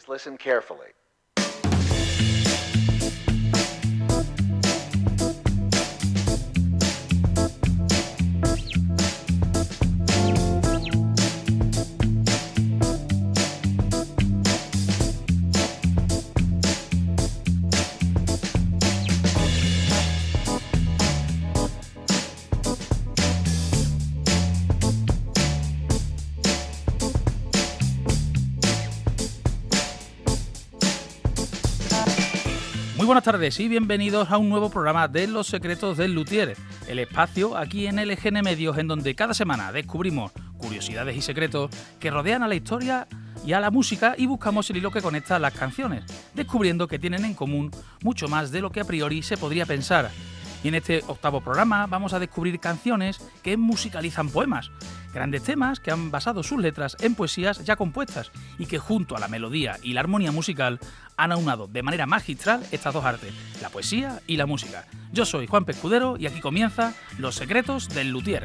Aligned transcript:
Please 0.00 0.08
listen 0.08 0.38
carefully. 0.38 0.86
Buenas 33.10 33.24
tardes 33.24 33.58
y 33.58 33.66
bienvenidos 33.66 34.30
a 34.30 34.38
un 34.38 34.48
nuevo 34.48 34.70
programa 34.70 35.08
de 35.08 35.26
Los 35.26 35.48
Secretos 35.48 35.96
del 35.96 36.14
Luthier, 36.14 36.56
el 36.86 37.00
espacio 37.00 37.56
aquí 37.56 37.88
en 37.88 37.96
LGN 37.96 38.40
Medios 38.40 38.78
en 38.78 38.86
donde 38.86 39.16
cada 39.16 39.34
semana 39.34 39.72
descubrimos 39.72 40.30
curiosidades 40.58 41.16
y 41.16 41.20
secretos 41.20 41.72
que 41.98 42.12
rodean 42.12 42.44
a 42.44 42.46
la 42.46 42.54
historia 42.54 43.08
y 43.44 43.52
a 43.52 43.58
la 43.58 43.72
música 43.72 44.14
y 44.16 44.26
buscamos 44.26 44.70
el 44.70 44.76
hilo 44.76 44.92
que 44.92 45.02
conecta 45.02 45.40
las 45.40 45.54
canciones, 45.54 46.04
descubriendo 46.34 46.86
que 46.86 47.00
tienen 47.00 47.24
en 47.24 47.34
común 47.34 47.72
mucho 48.04 48.28
más 48.28 48.52
de 48.52 48.60
lo 48.60 48.70
que 48.70 48.78
a 48.78 48.84
priori 48.84 49.24
se 49.24 49.36
podría 49.36 49.66
pensar. 49.66 50.12
Y 50.62 50.68
en 50.68 50.76
este 50.76 51.02
octavo 51.08 51.40
programa 51.40 51.88
vamos 51.88 52.12
a 52.12 52.20
descubrir 52.20 52.60
canciones 52.60 53.18
que 53.42 53.56
musicalizan 53.56 54.28
poemas, 54.28 54.70
grandes 55.12 55.42
temas 55.42 55.80
que 55.80 55.90
han 55.90 56.10
basado 56.10 56.42
sus 56.42 56.60
letras 56.60 56.96
en 57.00 57.14
poesías 57.14 57.64
ya 57.64 57.76
compuestas 57.76 58.30
y 58.58 58.66
que 58.66 58.78
junto 58.78 59.16
a 59.16 59.20
la 59.20 59.28
melodía 59.28 59.76
y 59.82 59.92
la 59.92 60.00
armonía 60.00 60.32
musical 60.32 60.78
han 61.16 61.32
aunado 61.32 61.66
de 61.66 61.82
manera 61.82 62.06
magistral 62.06 62.62
estas 62.70 62.94
dos 62.94 63.04
artes, 63.04 63.34
la 63.60 63.68
poesía 63.68 64.20
y 64.26 64.36
la 64.36 64.46
música. 64.46 64.86
Yo 65.12 65.24
soy 65.24 65.46
Juan 65.46 65.64
Pescudero 65.64 66.16
y 66.18 66.26
aquí 66.26 66.40
comienza 66.40 66.94
Los 67.18 67.34
secretos 67.34 67.88
del 67.88 68.10
luthier. 68.10 68.44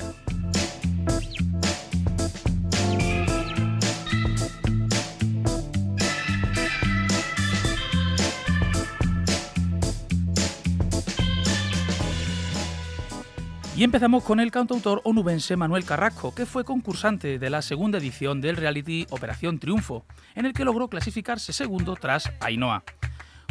Y 13.77 13.83
empezamos 13.83 14.23
con 14.23 14.39
el 14.39 14.51
cantautor 14.51 15.01
onubense 15.03 15.57
Manuel 15.57 15.83
Carrasco, 15.83 16.33
que 16.33 16.45
fue 16.45 16.63
concursante 16.63 17.37
de 17.37 17.49
la 17.49 17.61
segunda 17.61 17.97
edición 17.97 18.39
del 18.39 18.55
reality 18.55 19.05
Operación 19.09 19.59
Triunfo, 19.59 20.05
en 20.33 20.45
el 20.45 20.53
que 20.53 20.63
logró 20.63 20.87
clasificarse 20.87 21.51
segundo 21.51 21.97
tras 21.99 22.31
Ainhoa. 22.39 22.85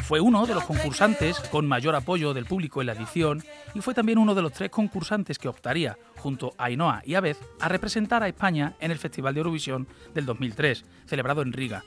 Fue 0.02 0.20
uno 0.20 0.46
de 0.46 0.54
los 0.54 0.64
concursantes 0.64 1.38
con 1.50 1.68
mayor 1.68 1.94
apoyo 1.94 2.32
del 2.32 2.46
público 2.46 2.80
en 2.80 2.86
la 2.86 2.94
edición 2.94 3.42
y 3.74 3.82
fue 3.82 3.92
también 3.92 4.16
uno 4.16 4.34
de 4.34 4.40
los 4.40 4.54
tres 4.54 4.70
concursantes 4.70 5.38
que 5.38 5.48
optaría, 5.48 5.98
junto 6.16 6.54
a 6.56 6.64
Ainhoa 6.64 7.02
y 7.04 7.16
Abed, 7.16 7.36
a 7.60 7.68
representar 7.68 8.22
a 8.22 8.28
España 8.28 8.76
en 8.80 8.92
el 8.92 8.98
Festival 8.98 9.34
de 9.34 9.40
Eurovisión 9.40 9.86
del 10.14 10.24
2003, 10.24 10.86
celebrado 11.04 11.42
en 11.42 11.52
Riga. 11.52 11.84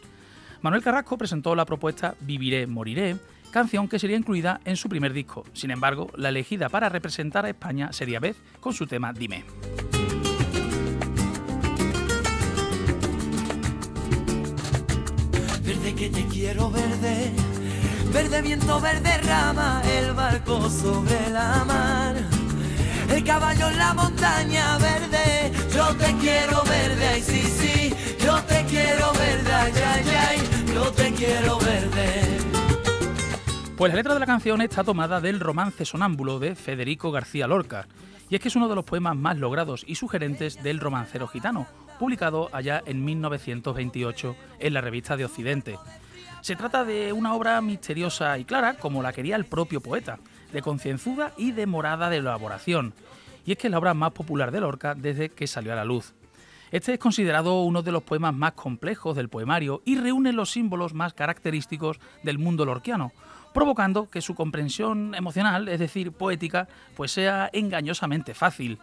Manuel 0.61 0.83
Carrasco 0.83 1.17
presentó 1.17 1.55
la 1.55 1.66
propuesta 1.66 2.13
Viviré, 2.22 2.67
Moriré, 2.67 3.17
canción 3.58 3.88
que 3.88 3.97
sería 3.97 4.17
incluida 4.17 4.61
en 4.66 4.75
su 4.75 4.88
primer 4.88 5.13
disco. 5.13 5.44
Sin 5.53 5.72
embargo, 5.72 6.11
la 6.16 6.30
elegida 6.30 6.69
para 6.69 6.89
representar 6.89 7.44
a 7.44 7.50
España 7.50 7.91
sería 7.91 8.19
Beth 8.19 8.38
con 8.59 8.72
su 8.72 8.86
tema 8.86 9.11
Dime. 9.13 9.45
Verde 15.63 15.95
que 15.95 16.09
te 16.09 16.23
quiero 16.25 16.69
verde, 16.69 17.31
verde 18.13 18.41
viento, 18.44 18.80
verde 18.80 19.17
rama, 19.23 19.81
el 19.97 20.13
barco 20.13 20.69
sobre 20.69 21.19
la 21.31 21.66
mar, 21.66 22.16
el 23.09 23.23
caballo 23.23 23.69
en 23.69 23.78
la 23.80 23.94
montaña 23.95 24.78
verde, 24.78 25.51
yo 25.74 25.95
te 25.95 26.16
quiero 26.18 26.62
verde, 26.63 27.07
ay 27.07 27.24
sí, 27.24 27.41
sí, 27.41 27.94
yo 28.24 28.39
te 28.44 28.63
quiero 28.66 29.12
verde, 29.13 29.51
ay, 29.51 29.74
ay, 29.94 30.06
ay, 30.29 30.74
yo 30.75 30.91
te 30.91 31.12
quiero 31.13 31.57
verde. 31.57 32.37
Pues 33.77 33.91
la 33.91 33.97
letra 33.97 34.15
de 34.15 34.19
la 34.19 34.25
canción 34.25 34.59
está 34.63 34.83
tomada 34.83 35.21
del 35.21 35.39
romance 35.39 35.85
sonámbulo 35.85 36.39
de 36.39 36.55
Federico 36.55 37.11
García 37.11 37.45
Lorca, 37.45 37.85
y 38.27 38.33
es 38.33 38.41
que 38.41 38.47
es 38.47 38.55
uno 38.55 38.67
de 38.67 38.73
los 38.73 38.83
poemas 38.83 39.15
más 39.15 39.38
logrados 39.38 39.83
y 39.85 39.93
sugerentes 39.93 40.63
del 40.63 40.79
romancero 40.79 41.27
gitano, 41.27 41.67
publicado 41.99 42.49
allá 42.53 42.81
en 42.88 43.05
1928 43.05 44.35
en 44.57 44.73
la 44.73 44.81
revista 44.81 45.15
de 45.15 45.25
Occidente. 45.25 45.77
Se 46.41 46.55
trata 46.55 46.85
de 46.85 47.13
una 47.13 47.35
obra 47.35 47.61
misteriosa 47.61 48.39
y 48.39 48.45
clara, 48.45 48.77
como 48.77 49.03
la 49.03 49.13
quería 49.13 49.35
el 49.35 49.45
propio 49.45 49.79
poeta, 49.79 50.17
de 50.51 50.63
concienzuda 50.63 51.33
y 51.38 51.51
demorada 51.51 52.09
de 52.09 52.17
elaboración, 52.17 52.95
y 53.45 53.51
es 53.51 53.59
que 53.59 53.67
es 53.67 53.71
la 53.71 53.77
obra 53.77 53.94
más 53.94 54.11
popular 54.11 54.49
de 54.49 54.59
Lorca 54.59 54.95
desde 54.95 55.29
que 55.29 55.45
salió 55.45 55.73
a 55.73 55.75
la 55.75 55.85
luz. 55.85 56.15
Este 56.72 56.94
es 56.94 57.00
considerado 57.00 57.61
uno 57.61 57.81
de 57.81 57.91
los 57.91 58.03
poemas 58.03 58.33
más 58.33 58.53
complejos 58.53 59.16
del 59.16 59.29
poemario 59.29 59.81
y 59.85 59.97
reúne 59.97 60.33
los 60.33 60.51
símbolos 60.51 60.94
más 60.94 61.13
característicos 61.13 62.00
del 62.23 62.39
mundo 62.39 62.66
lorquiano, 62.66 63.13
provocando 63.53 64.09
que 64.09 64.22
su 64.22 64.35
comprensión 64.35 65.16
emocional, 65.16 65.69
es 65.69 65.79
decir, 65.79 66.11
poética, 66.11 66.67
pues 66.95 67.11
sea 67.11 67.50
engañosamente 67.53 68.33
fácil. 68.33 68.79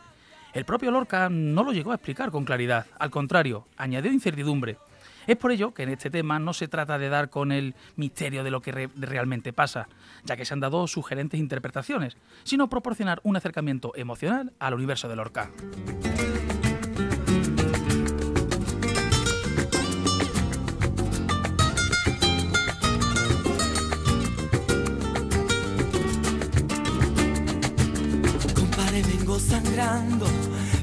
El 0.54 0.64
propio 0.64 0.90
Lorca 0.90 1.28
no 1.28 1.62
lo 1.62 1.72
llegó 1.72 1.90
a 1.90 1.96
explicar 1.96 2.30
con 2.30 2.44
claridad, 2.44 2.86
al 2.98 3.10
contrario, 3.10 3.66
añadió 3.76 4.12
incertidumbre. 4.12 4.78
Es 5.26 5.36
por 5.36 5.52
ello 5.52 5.74
que 5.74 5.82
en 5.82 5.88
este 5.90 6.10
tema 6.10 6.38
no 6.38 6.52
se 6.52 6.68
trata 6.68 6.98
de 6.98 7.08
dar 7.08 7.28
con 7.28 7.50
el 7.50 7.74
misterio 7.96 8.44
de 8.44 8.50
lo 8.50 8.60
que 8.60 8.72
re 8.72 8.90
realmente 8.94 9.52
pasa, 9.52 9.88
ya 10.24 10.36
que 10.36 10.44
se 10.44 10.54
han 10.54 10.60
dado 10.60 10.86
sugerentes 10.86 11.40
interpretaciones, 11.40 12.16
sino 12.44 12.68
proporcionar 12.68 13.20
un 13.24 13.36
acercamiento 13.36 13.92
emocional 13.96 14.52
al 14.58 14.74
universo 14.74 15.08
de 15.08 15.16
Lorca. 15.16 15.50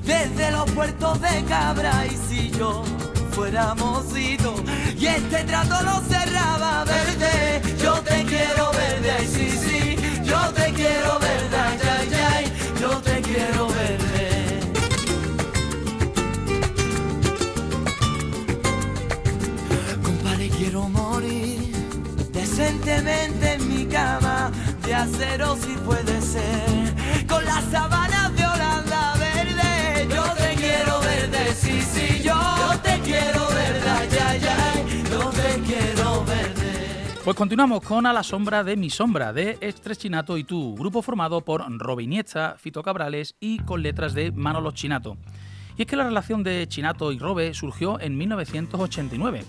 Desde 0.05 0.51
los 0.51 0.69
puertos 0.71 1.19
de 1.21 1.43
Cabra 1.45 2.05
y 2.05 2.17
si 2.29 2.51
yo 2.51 2.83
fuera 3.31 3.73
mocito 3.75 4.55
y 4.97 5.05
este 5.05 5.43
trato 5.43 5.81
lo 5.83 5.99
cerraba 6.01 6.85
verde, 6.85 7.61
yo 7.81 7.93
te 8.01 8.23
quiero 8.25 8.70
Pues 37.23 37.37
continuamos 37.37 37.83
con 37.83 38.07
A 38.07 38.13
la 38.13 38.23
sombra 38.23 38.63
de 38.63 38.75
mi 38.75 38.89
sombra, 38.89 39.31
de 39.31 39.55
Extres 39.61 39.99
Chinato 39.99 40.39
y 40.39 40.43
tú, 40.43 40.75
grupo 40.75 41.03
formado 41.03 41.41
por 41.41 41.63
Robe 41.77 42.01
Iniesta, 42.01 42.55
Fito 42.57 42.81
Cabrales 42.81 43.35
y 43.39 43.59
con 43.59 43.83
letras 43.83 44.15
de 44.15 44.31
Manolo 44.31 44.71
Chinato. 44.71 45.17
Y 45.77 45.83
es 45.83 45.87
que 45.87 45.95
la 45.95 46.03
relación 46.03 46.41
de 46.41 46.67
Chinato 46.67 47.11
y 47.11 47.19
Robe 47.19 47.53
surgió 47.53 47.99
en 47.99 48.17
1989. 48.17 49.43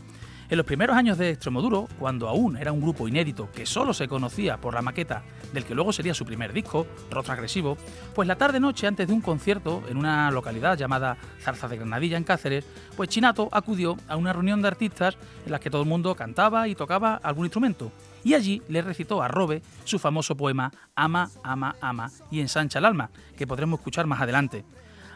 En 0.53 0.59
los 0.59 0.67
primeros 0.67 0.95
años 0.95 1.17
de 1.17 1.31
Extremoduro, 1.31 1.89
cuando 1.99 2.29
aún 2.29 2.59
era 2.59 2.73
un 2.73 2.83
grupo 2.83 3.09
inédito 3.09 3.51
que 3.53 3.65
solo 3.65 3.95
se 3.95 4.07
conocía 4.07 4.59
por 4.59 4.75
la 4.75 4.83
maqueta 4.83 5.23
del 5.55 5.65
que 5.65 5.75
luego 5.75 5.95
sería 5.95 6.13
su 6.13 6.27
primer 6.27 6.53
disco, 6.53 6.87
Rock 7.11 7.31
Agresivo, 7.31 7.79
pues 8.15 8.29
la 8.29 8.37
tarde-noche 8.37 8.87
antes 8.87 9.09
de 9.09 9.15
un 9.15 9.23
concierto 9.23 9.83
en 9.89 9.97
una 9.97 10.31
localidad 10.31 10.77
llamada 10.77 11.17
Zarza 11.41 11.69
de 11.69 11.79
Granadilla 11.79 12.19
en 12.19 12.25
Cáceres, 12.25 12.67
pues 12.99 13.09
Chinato 13.09 13.49
acudió 13.51 13.97
a 14.09 14.19
una 14.19 14.35
reunión 14.35 14.61
de 14.61 14.69
artistas 14.69 15.17
en 15.47 15.53
las 15.53 15.61
que 15.63 15.71
todo 15.71 15.85
el 15.85 15.89
mundo 15.89 16.15
cantaba 16.15 16.69
y 16.69 16.75
tocaba 16.75 17.15
algún 17.15 17.47
instrumento. 17.47 17.91
Y 18.23 18.35
allí 18.35 18.61
le 18.69 18.83
recitó 18.83 19.23
a 19.23 19.29
Robe 19.29 19.63
su 19.85 19.99
famoso 19.99 20.37
poema 20.37 20.71
Ama, 20.95 21.31
ama, 21.43 21.77
ama 21.81 22.11
y 22.31 22.41
ensancha 22.41 22.79
el 22.79 22.85
alma, 22.85 23.11
que 23.39 23.47
podremos 23.47 23.81
escuchar 23.81 24.07
más 24.07 24.21
adelante. 24.21 24.67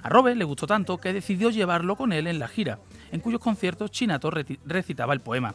A 0.02 0.08
Robe 0.08 0.34
le 0.34 0.44
gustó 0.44 0.66
tanto 0.66 0.98
que 0.98 1.12
decidió 1.12 1.50
llevarlo 1.50 1.96
con 1.96 2.12
él 2.12 2.26
en 2.26 2.38
la 2.38 2.48
gira, 2.48 2.78
en 3.12 3.20
cuyos 3.20 3.40
conciertos 3.40 3.90
Chinato 3.90 4.30
recitaba 4.30 5.12
el 5.12 5.20
poema. 5.20 5.54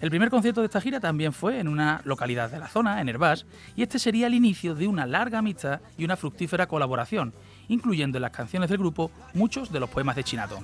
El 0.00 0.10
primer 0.10 0.28
concierto 0.28 0.60
de 0.60 0.66
esta 0.66 0.80
gira 0.80 1.00
también 1.00 1.32
fue 1.32 1.60
en 1.60 1.68
una 1.68 2.00
localidad 2.04 2.50
de 2.50 2.58
la 2.58 2.68
zona, 2.68 3.00
en 3.00 3.08
Herbás, 3.08 3.46
y 3.76 3.82
este 3.82 3.98
sería 3.98 4.26
el 4.26 4.34
inicio 4.34 4.74
de 4.74 4.88
una 4.88 5.06
larga 5.06 5.38
amistad 5.38 5.80
y 5.96 6.04
una 6.04 6.16
fructífera 6.16 6.66
colaboración, 6.66 7.32
incluyendo 7.68 8.18
en 8.18 8.22
las 8.22 8.32
canciones 8.32 8.68
del 8.68 8.78
grupo 8.78 9.10
muchos 9.32 9.72
de 9.72 9.80
los 9.80 9.88
poemas 9.88 10.16
de 10.16 10.24
Chinato. 10.24 10.58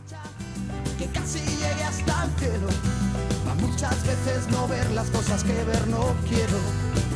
que 0.99 1.07
casi 1.07 1.39
hasta 1.85 2.25
el 2.25 3.61
muchas 3.61 4.07
veces 4.07 4.49
no 4.51 4.69
ver 4.69 4.91
las 4.91 5.11
cosas 5.11 5.43
que 5.45 5.53
ver 5.65 5.89
no 5.89 6.15
quiero. 6.29 7.10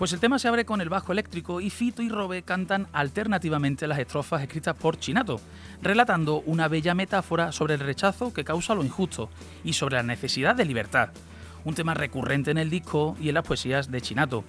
Pues 0.00 0.14
el 0.14 0.20
tema 0.20 0.38
se 0.38 0.48
abre 0.48 0.64
con 0.64 0.80
el 0.80 0.88
bajo 0.88 1.12
eléctrico 1.12 1.60
y 1.60 1.68
Fito 1.68 2.00
y 2.00 2.08
Robe 2.08 2.40
cantan 2.40 2.86
alternativamente 2.94 3.86
las 3.86 3.98
estrofas 3.98 4.40
escritas 4.40 4.74
por 4.74 4.98
Chinato, 4.98 5.42
relatando 5.82 6.40
una 6.46 6.68
bella 6.68 6.94
metáfora 6.94 7.52
sobre 7.52 7.74
el 7.74 7.80
rechazo 7.80 8.32
que 8.32 8.42
causa 8.42 8.74
lo 8.74 8.82
injusto 8.82 9.28
y 9.62 9.74
sobre 9.74 9.96
la 9.96 10.02
necesidad 10.02 10.54
de 10.54 10.64
libertad, 10.64 11.10
un 11.66 11.74
tema 11.74 11.92
recurrente 11.92 12.50
en 12.50 12.56
el 12.56 12.70
disco 12.70 13.14
y 13.20 13.28
en 13.28 13.34
las 13.34 13.46
poesías 13.46 13.90
de 13.90 14.00
Chinato. 14.00 14.42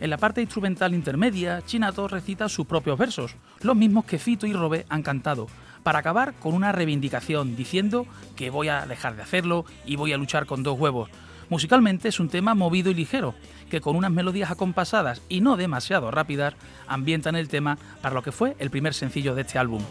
En 0.00 0.10
la 0.10 0.18
parte 0.18 0.42
instrumental 0.42 0.92
intermedia, 0.92 1.62
Chinato 1.64 2.06
recita 2.06 2.50
sus 2.50 2.66
propios 2.66 2.98
versos, 2.98 3.36
los 3.62 3.76
mismos 3.76 4.04
que 4.04 4.18
Fito 4.18 4.46
y 4.46 4.52
Robe 4.52 4.84
han 4.90 5.02
cantado, 5.02 5.46
para 5.82 6.00
acabar 6.00 6.34
con 6.34 6.52
una 6.52 6.72
reivindicación 6.72 7.56
diciendo 7.56 8.04
que 8.36 8.50
voy 8.50 8.68
a 8.68 8.84
dejar 8.84 9.16
de 9.16 9.22
hacerlo 9.22 9.64
y 9.86 9.96
voy 9.96 10.12
a 10.12 10.18
luchar 10.18 10.44
con 10.44 10.62
dos 10.62 10.78
huevos. 10.78 11.08
Musicalmente 11.50 12.08
es 12.08 12.20
un 12.20 12.28
tema 12.28 12.54
movido 12.54 12.90
y 12.90 12.94
ligero, 12.94 13.34
que 13.68 13.80
con 13.80 13.96
unas 13.96 14.12
melodías 14.12 14.50
acompasadas 14.50 15.20
y 15.28 15.40
no 15.40 15.56
demasiado 15.56 16.10
rápidas 16.10 16.54
ambientan 16.86 17.34
el 17.34 17.48
tema 17.48 17.76
para 18.00 18.14
lo 18.14 18.22
que 18.22 18.32
fue 18.32 18.56
el 18.60 18.70
primer 18.70 18.94
sencillo 18.94 19.34
de 19.34 19.42
este 19.42 19.58
álbum. 19.58 19.82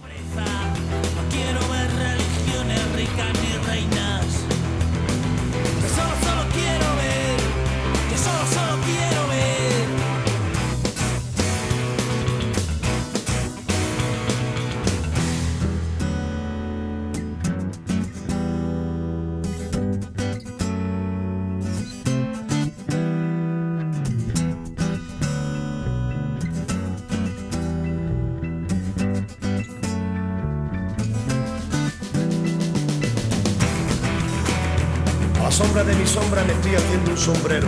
Sombra 35.69 35.83
de 35.83 35.95
mi 36.01 36.07
sombra 36.07 36.43
me 36.45 36.53
estoy 36.53 36.73
haciendo 36.73 37.11
un 37.11 37.17
sombrero, 37.17 37.67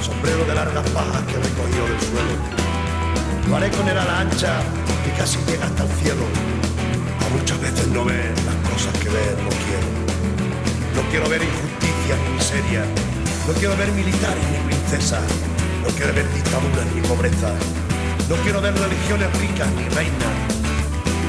sombrero 0.00 0.42
de 0.46 0.54
largas 0.54 0.88
pajas 0.88 1.22
que 1.26 1.34
he 1.34 1.42
recogido 1.42 1.84
del 1.84 2.00
suelo. 2.00 2.34
Lo 3.46 3.56
haré 3.56 3.70
con 3.72 3.86
el 3.86 3.98
ala 3.98 4.20
ancha 4.20 4.54
y 5.06 5.10
casi 5.18 5.36
llega 5.44 5.66
hasta 5.66 5.82
el 5.84 5.90
cielo. 6.00 6.24
A 7.20 7.28
muchas 7.36 7.60
veces 7.60 7.88
no 7.88 8.06
ver 8.06 8.32
las 8.48 8.56
cosas 8.72 8.92
que 9.02 9.10
ver 9.10 9.36
no 9.36 9.50
quiero. 9.50 9.88
No 10.96 11.02
quiero 11.10 11.28
ver 11.28 11.42
injusticia 11.42 12.16
ni 12.24 12.28
miseria. 12.36 12.82
No 13.46 13.52
quiero 13.52 13.76
ver 13.76 13.92
militares 13.92 14.44
ni 14.50 14.58
princesas. 14.72 15.28
No 15.84 15.88
quiero 15.92 16.14
ver 16.14 16.24
dictaduras 16.32 16.88
ni 16.94 17.02
pobreza. 17.02 17.52
No 18.30 18.36
quiero 18.36 18.62
ver 18.62 18.72
religiones 18.72 19.28
ricas 19.38 19.68
ni 19.76 19.84
reinas. 19.92 20.36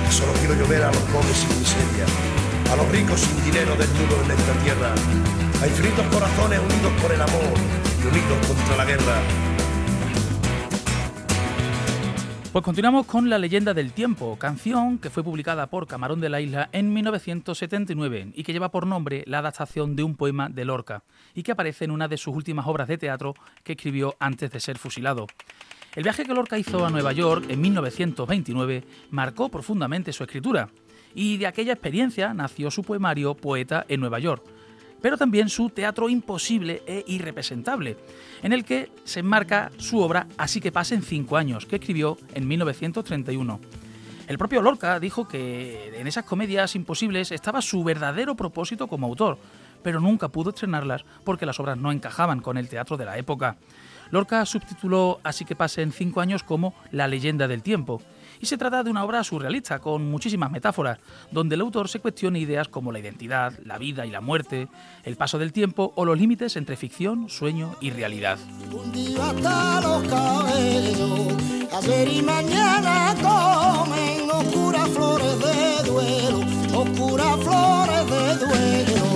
Solo 0.10 0.32
quiero 0.40 0.56
yo 0.56 0.66
ver 0.70 0.84
a 0.84 0.88
los 0.88 1.04
pobres 1.12 1.36
sin 1.36 1.52
miseria 1.60 2.06
a 2.72 2.76
los 2.76 2.88
ricos 2.90 3.20
sin 3.20 3.44
dinero 3.46 3.76
desnudos 3.76 4.20
en 4.26 4.32
esta 4.32 4.54
tierra, 4.64 4.94
a 5.62 5.68
infinitos 5.68 6.06
corazones 6.08 6.60
unidos 6.60 6.94
por 7.02 7.12
el 7.12 7.22
amor 7.22 7.54
y 8.02 8.08
unidos 8.08 8.48
contra 8.48 8.78
la 8.78 8.86
guerra. 8.86 9.22
Pues 12.54 12.64
continuamos 12.64 13.06
con 13.06 13.30
La 13.30 13.38
leyenda 13.38 13.74
del 13.74 13.92
tiempo, 13.92 14.38
canción 14.40 14.98
que 14.98 15.10
fue 15.10 15.24
publicada 15.24 15.68
por 15.68 15.86
Camarón 15.86 16.22
de 16.22 16.30
la 16.30 16.40
Isla 16.40 16.70
en 16.72 16.94
1979 16.94 18.32
y 18.34 18.44
que 18.44 18.54
lleva 18.54 18.72
por 18.72 18.88
nombre 18.88 19.24
la 19.28 19.40
adaptación 19.40 19.96
de 19.96 20.04
un 20.04 20.16
poema 20.16 20.50
de 20.50 20.64
Lorca 20.66 21.04
y 21.36 21.44
que 21.44 21.52
aparece 21.52 21.86
en 21.86 21.92
una 21.92 22.08
de 22.08 22.18
sus 22.18 22.34
últimas 22.34 22.66
obras 22.66 22.88
de 22.88 22.98
teatro 22.98 23.34
que 23.64 23.74
escribió 23.74 24.16
antes 24.20 24.52
de 24.52 24.60
ser 24.62 24.78
fusilado. 24.78 25.28
El 25.94 26.04
viaje 26.04 26.24
que 26.24 26.34
Lorca 26.34 26.58
hizo 26.58 26.86
a 26.86 26.90
Nueva 26.90 27.12
York 27.12 27.46
en 27.50 27.60
1929 27.60 28.84
marcó 29.12 29.50
profundamente 29.50 30.14
su 30.14 30.24
escritura 30.24 30.70
y 31.14 31.38
de 31.38 31.48
aquella 31.48 31.74
experiencia 31.74 32.34
nació 32.34 32.72
su 32.72 32.84
poemario 32.84 33.36
Poeta 33.36 33.86
en 33.90 34.00
Nueva 34.00 34.20
York, 34.20 34.44
pero 35.02 35.18
también 35.18 35.50
su 35.50 35.70
teatro 35.70 36.10
imposible 36.10 36.84
e 36.86 37.04
irrepresentable, 37.08 37.98
en 38.44 38.54
el 38.54 38.64
que 38.64 38.92
se 39.04 39.22
enmarca 39.22 39.72
su 39.78 40.00
obra 40.00 40.28
Así 40.38 40.62
que 40.62 40.72
pasen 40.72 41.02
cinco 41.02 41.38
años, 41.38 41.66
que 41.66 41.78
escribió 41.78 42.18
en 42.34 42.48
1931. 42.48 43.60
El 44.28 44.38
propio 44.38 44.62
Lorca 44.62 45.00
dijo 45.00 45.28
que 45.28 46.00
en 46.00 46.08
esas 46.08 46.24
comedias 46.24 46.76
imposibles 46.76 47.32
estaba 47.32 47.62
su 47.62 47.84
verdadero 47.84 48.36
propósito 48.36 48.88
como 48.88 49.08
autor, 49.08 49.40
pero 49.82 50.00
nunca 50.00 50.28
pudo 50.28 50.52
estrenarlas 50.52 51.04
porque 51.24 51.46
las 51.46 51.60
obras 51.60 51.78
no 51.78 51.92
encajaban 51.92 52.40
con 52.40 52.58
el 52.58 52.70
teatro 52.70 52.96
de 52.96 53.06
la 53.06 53.18
época. 53.18 53.58
Lorca 54.12 54.46
subtituló 54.46 55.20
Así 55.24 55.46
que 55.46 55.56
pasen 55.56 55.92
cinco 55.92 56.22
años 56.22 56.44
como 56.44 56.74
La 56.92 57.08
leyenda 57.08 57.48
del 57.48 57.64
tiempo, 57.64 58.02
y 58.40 58.46
se 58.46 58.58
trata 58.58 58.84
de 58.84 58.90
una 58.90 59.04
obra 59.04 59.24
surrealista 59.24 59.80
con 59.80 60.10
muchísimas 60.10 60.52
metáforas, 60.52 61.00
donde 61.32 61.56
el 61.56 61.62
autor 61.62 61.90
se 61.90 62.00
cuestiona 62.00 62.40
ideas 62.40 62.68
como 62.68 62.92
la 62.92 63.00
identidad, 63.00 63.54
la 63.66 63.78
vida 63.78 64.06
y 64.06 64.12
la 64.12 64.22
muerte, 64.22 64.68
el 65.04 65.16
paso 65.16 65.38
del 65.38 65.54
tiempo 65.54 65.94
o 65.96 66.06
los 66.06 66.18
límites 66.18 66.56
entre 66.56 66.76
ficción, 66.76 67.30
sueño 67.30 67.76
y 67.82 67.92
realidad. 67.92 68.38
Un 68.72 68.92
día 68.92 69.30
hasta 69.30 69.82
los 69.82 70.08
cabellos, 70.08 71.34
ayer 71.74 72.08
y 72.08 72.22
mañana 72.22 73.16
comen 73.22 74.30
oscuras 74.30 74.90
flores 74.90 75.40
de 75.40 75.90
duelo, 75.90 76.40
oscuras 76.80 77.40
flores 77.40 78.10
de 78.10 78.46
duelo. 78.46 79.09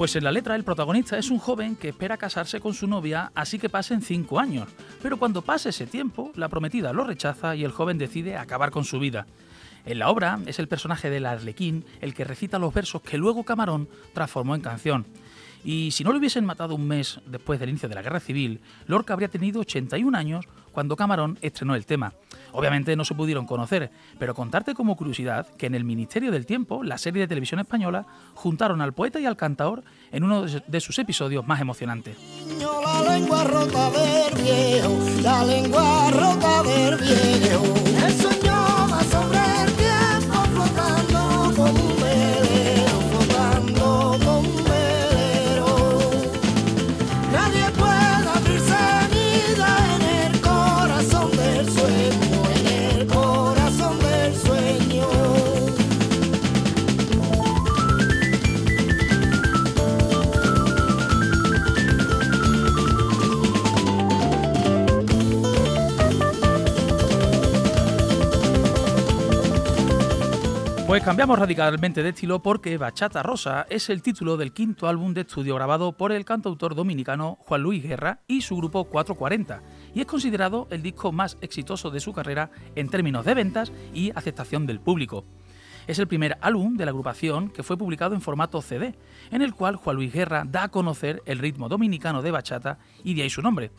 Pues 0.00 0.16
en 0.16 0.24
la 0.24 0.32
letra 0.32 0.56
el 0.56 0.64
protagonista 0.64 1.18
es 1.18 1.30
un 1.30 1.36
joven 1.36 1.76
que 1.76 1.90
espera 1.90 2.16
casarse 2.16 2.58
con 2.58 2.72
su 2.72 2.86
novia, 2.86 3.32
así 3.34 3.58
que 3.58 3.68
pasen 3.68 4.00
cinco 4.00 4.40
años. 4.40 4.66
Pero 5.02 5.18
cuando 5.18 5.42
pase 5.42 5.68
ese 5.68 5.86
tiempo, 5.86 6.32
la 6.36 6.48
prometida 6.48 6.94
lo 6.94 7.04
rechaza 7.04 7.54
y 7.54 7.64
el 7.64 7.70
joven 7.70 7.98
decide 7.98 8.38
acabar 8.38 8.70
con 8.70 8.84
su 8.84 8.98
vida. 8.98 9.26
En 9.84 9.98
la 9.98 10.08
obra 10.08 10.38
es 10.46 10.58
el 10.58 10.68
personaje 10.68 11.10
del 11.10 11.26
Arlequín 11.26 11.84
el 12.00 12.14
que 12.14 12.24
recita 12.24 12.58
los 12.58 12.72
versos 12.72 13.02
que 13.02 13.18
luego 13.18 13.44
Camarón 13.44 13.90
transformó 14.14 14.54
en 14.54 14.62
canción. 14.62 15.04
Y 15.64 15.90
si 15.90 16.04
no 16.04 16.12
lo 16.12 16.18
hubiesen 16.18 16.44
matado 16.44 16.74
un 16.74 16.86
mes 16.86 17.20
después 17.26 17.60
del 17.60 17.68
inicio 17.68 17.88
de 17.88 17.94
la 17.94 18.02
Guerra 18.02 18.20
Civil, 18.20 18.60
Lorca 18.86 19.12
habría 19.12 19.28
tenido 19.28 19.60
81 19.60 20.16
años 20.16 20.46
cuando 20.72 20.96
Camarón 20.96 21.38
estrenó 21.42 21.74
el 21.74 21.86
tema. 21.86 22.12
Obviamente 22.52 22.96
no 22.96 23.04
se 23.04 23.14
pudieron 23.14 23.46
conocer, 23.46 23.90
pero 24.18 24.34
contarte 24.34 24.74
como 24.74 24.96
curiosidad 24.96 25.46
que 25.56 25.66
en 25.66 25.74
el 25.74 25.84
Ministerio 25.84 26.30
del 26.30 26.46
Tiempo, 26.46 26.82
la 26.82 26.98
serie 26.98 27.22
de 27.22 27.28
televisión 27.28 27.60
española, 27.60 28.06
juntaron 28.34 28.80
al 28.80 28.92
poeta 28.92 29.20
y 29.20 29.26
al 29.26 29.36
cantador 29.36 29.82
en 30.12 30.24
uno 30.24 30.46
de 30.46 30.80
sus 30.80 30.98
episodios 30.98 31.46
más 31.46 31.60
emocionantes. 31.60 32.16
Pues 70.90 71.04
cambiamos 71.04 71.38
radicalmente 71.38 72.02
de 72.02 72.08
estilo 72.08 72.42
porque 72.42 72.76
Bachata 72.76 73.22
Rosa 73.22 73.64
es 73.70 73.90
el 73.90 74.02
título 74.02 74.36
del 74.36 74.52
quinto 74.52 74.88
álbum 74.88 75.14
de 75.14 75.20
estudio 75.20 75.54
grabado 75.54 75.92
por 75.92 76.10
el 76.10 76.24
cantautor 76.24 76.74
dominicano 76.74 77.38
Juan 77.42 77.62
Luis 77.62 77.84
Guerra 77.84 78.22
y 78.26 78.40
su 78.40 78.56
grupo 78.56 78.86
440, 78.86 79.62
y 79.94 80.00
es 80.00 80.06
considerado 80.06 80.66
el 80.72 80.82
disco 80.82 81.12
más 81.12 81.38
exitoso 81.42 81.92
de 81.92 82.00
su 82.00 82.12
carrera 82.12 82.50
en 82.74 82.88
términos 82.88 83.24
de 83.24 83.34
ventas 83.34 83.70
y 83.94 84.10
aceptación 84.16 84.66
del 84.66 84.80
público. 84.80 85.24
Es 85.86 86.00
el 86.00 86.08
primer 86.08 86.38
álbum 86.40 86.76
de 86.76 86.86
la 86.86 86.90
agrupación 86.90 87.50
que 87.50 87.62
fue 87.62 87.78
publicado 87.78 88.16
en 88.16 88.20
formato 88.20 88.60
CD, 88.60 88.96
en 89.30 89.42
el 89.42 89.54
cual 89.54 89.76
Juan 89.76 89.94
Luis 89.94 90.12
Guerra 90.12 90.42
da 90.44 90.64
a 90.64 90.68
conocer 90.70 91.22
el 91.24 91.38
ritmo 91.38 91.68
dominicano 91.68 92.20
de 92.20 92.32
bachata 92.32 92.80
y 93.04 93.14
de 93.14 93.22
ahí 93.22 93.30
su 93.30 93.42
nombre. 93.42 93.70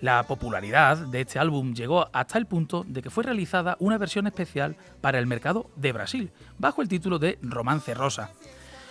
La 0.00 0.22
popularidad 0.22 0.96
de 0.96 1.22
este 1.22 1.40
álbum 1.40 1.74
llegó 1.74 2.08
hasta 2.12 2.38
el 2.38 2.46
punto 2.46 2.84
de 2.86 3.02
que 3.02 3.10
fue 3.10 3.24
realizada 3.24 3.76
una 3.80 3.98
versión 3.98 4.28
especial 4.28 4.76
para 5.00 5.18
el 5.18 5.26
mercado 5.26 5.70
de 5.74 5.92
Brasil, 5.92 6.30
bajo 6.56 6.82
el 6.82 6.88
título 6.88 7.18
de 7.18 7.38
Romance 7.42 7.94
Rosa. 7.94 8.30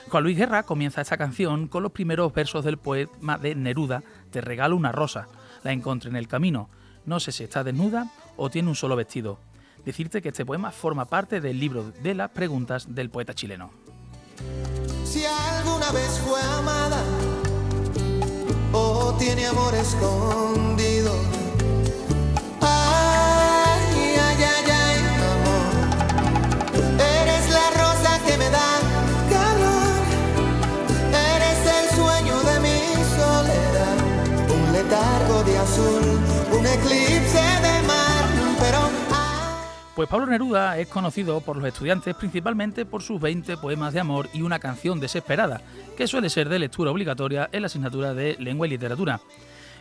Juan 0.10 0.24
Luis 0.24 0.38
Guerra 0.38 0.64
comienza 0.64 1.02
esta 1.02 1.18
canción 1.18 1.68
con 1.68 1.84
los 1.84 1.92
primeros 1.92 2.34
versos 2.34 2.66
del 2.66 2.78
poema 2.78 3.38
de 3.38 3.56
Neruda, 3.56 4.04
Te 4.32 4.42
regalo 4.42 4.76
una 4.76 4.92
rosa, 4.92 5.28
la 5.64 5.72
encontré 5.72 6.10
en 6.10 6.18
el 6.18 6.28
camino, 6.28 6.70
no 7.06 7.22
sé 7.22 7.32
si 7.32 7.44
está 7.44 7.64
desnuda 7.64 8.12
o 8.36 8.50
tiene 8.50 8.70
un 8.70 8.76
solo 8.76 8.96
vestido. 8.96 9.40
Decirte 9.86 10.22
que 10.22 10.30
este 10.30 10.46
poema 10.46 10.72
forma 10.72 11.06
parte 11.06 11.40
del 11.40 11.60
libro 11.60 11.92
de 12.04 12.16
las 12.16 12.32
preguntas 12.32 12.94
del 12.94 13.10
poeta 13.10 13.34
chileno. 13.34 13.72
Si 15.06 15.24
alguna 15.26 15.92
vez 15.92 16.20
fue 16.20 16.42
amada 16.42 17.02
o 18.74 19.16
tiene 19.18 19.48
amor 19.48 19.74
escondido. 19.76 20.97
Pues 40.08 40.22
Pablo 40.22 40.32
Neruda 40.32 40.78
es 40.78 40.88
conocido 40.88 41.42
por 41.42 41.58
los 41.58 41.66
estudiantes 41.66 42.16
principalmente 42.16 42.86
por 42.86 43.04
sus 43.04 43.20
20 43.20 43.58
poemas 43.58 43.94
de 43.94 44.00
amor 44.00 44.30
y 44.34 44.42
una 44.42 44.58
canción 44.58 45.02
desesperada, 45.02 45.60
que 45.98 46.08
suele 46.08 46.30
ser 46.30 46.48
de 46.48 46.60
lectura 46.60 46.92
obligatoria 46.92 47.50
en 47.52 47.62
la 47.62 47.66
asignatura 47.66 48.14
de 48.14 48.38
Lengua 48.40 48.68
y 48.68 48.70
Literatura. 48.70 49.20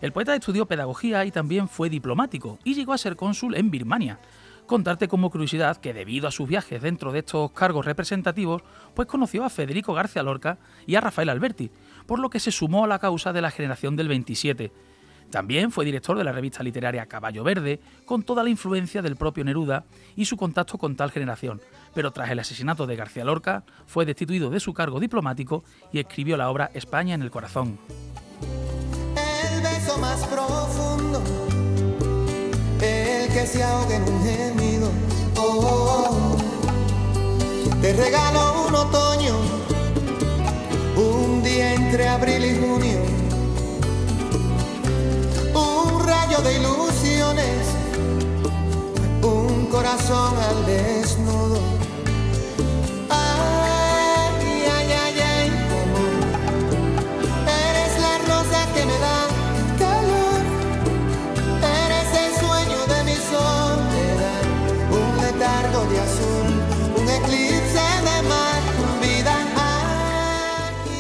El 0.01 0.11
poeta 0.11 0.35
estudió 0.35 0.67
pedagogía 0.67 1.25
y 1.25 1.31
también 1.31 1.69
fue 1.69 1.91
diplomático 1.91 2.59
y 2.65 2.75
llegó 2.75 2.93
a 2.93 2.99
ser 2.99 3.15
cónsul 3.15 3.55
en 3.55 3.71
Birmania. 3.71 4.19
Contarte 4.67 5.07
como 5.07 5.31
curiosidad 5.31 5.77
que 5.77 5.95
debido 5.95 6.27
a 6.27 6.33
sus 6.33 6.49
viajes 6.49 6.83
dentro 6.83 7.13
de 7.13 7.21
estos 7.21 7.53
cargos 7.53 7.87
representativos, 7.87 8.63
pues 8.95 9.07
conoció 9.07 9.45
a 9.45 9.49
Federico 9.49 9.95
García 9.95 10.25
Lorca 10.25 10.59
y 10.89 10.97
a 10.97 11.01
Rafael 11.01 11.29
Alberti, 11.29 11.71
por 12.05 12.19
lo 12.19 12.31
que 12.31 12.41
se 12.41 12.51
sumó 12.51 12.85
a 12.85 12.89
la 12.89 12.99
causa 12.99 13.33
de 13.33 13.43
la 13.43 13.53
generación 13.53 13.95
del 13.95 14.09
27 14.09 14.73
también 15.31 15.73
fue 15.73 15.85
director 15.85 16.17
de 16.17 16.25
la 16.25 16.33
revista 16.33 16.63
literaria 16.63 17.07
Caballo 17.07 17.43
Verde, 17.43 17.81
con 18.05 18.23
toda 18.23 18.43
la 18.43 18.51
influencia 18.51 19.03
del 19.03 19.17
propio 19.17 19.45
Neruda 19.45 19.85
y 20.15 20.25
su 20.25 20.37
contacto 20.37 20.79
con 20.79 20.97
tal 20.97 21.11
generación, 21.11 21.61
pero 21.95 22.13
tras 22.13 22.31
el 22.31 22.39
asesinato 22.39 22.87
de 22.87 22.97
García 22.97 23.25
Lorca 23.25 23.65
fue 23.87 24.07
destituido 24.07 24.51
de 24.51 24.61
su 24.61 24.73
cargo 24.73 25.01
diplomático 25.01 25.65
y 25.93 25.99
escribió 25.99 26.37
la 26.37 26.51
obra 26.51 26.71
España 26.75 27.15
en 27.15 27.23
el 27.23 27.31
corazón. 27.31 27.79
El 29.17 29.63
beso 29.63 29.99
más 29.99 30.25
profundo, 30.27 31.23
el 32.81 33.33
que 33.33 33.47
se 33.47 33.63
ahoga 33.63 33.97
en 33.97 34.03
un 34.03 34.25
gemido. 34.25 34.91
Oh, 35.39 36.37
te 37.83 37.93
regalo 37.93 38.69
un 38.69 38.75
otoño, 38.75 39.37
un 40.97 41.43
día 41.43 41.75
entre 41.75 42.09
abril 42.09 42.45
y 42.45 42.59
junio 42.59 43.16
de 46.43 46.55
ilusiones, 46.55 47.67
un 49.23 49.67
corazón 49.67 50.35
al 50.37 50.67
desnudo. 50.67 51.06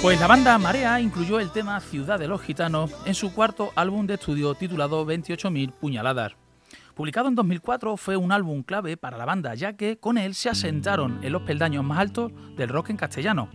Pues 0.07 0.21
la 0.21 0.29
banda 0.29 0.57
Marea 0.57 1.01
incluyó 1.01 1.41
el 1.41 1.51
tema 1.51 1.81
Ciudad 1.81 2.17
de 2.17 2.29
los 2.29 2.41
Gitanos 2.41 2.93
en 3.07 3.15
su 3.17 3.35
cuarto 3.35 3.73
álbum 3.75 4.07
de 4.07 4.15
estudio 4.15 4.55
titulado 4.55 5.05
28.000 5.05 5.73
puñaladas. 5.73 6.35
Publicado 6.95 7.27
en 7.27 7.35
2004, 7.35 7.97
fue 7.97 8.17
un 8.17 8.31
álbum 8.31 8.63
clave 8.63 8.97
para 8.97 9.19
la 9.19 9.25
banda, 9.25 9.57
ya 9.57 9.73
que 9.73 9.99
con 9.99 10.17
él 10.17 10.37
se 10.37 10.49
asentaron 10.49 11.19
en 11.25 11.33
los 11.33 11.43
peldaños 11.43 11.83
más 11.85 11.99
altos 11.99 12.31
del 12.57 12.69
rock 12.69 12.91
en 12.91 12.99
castellano. 12.99 13.49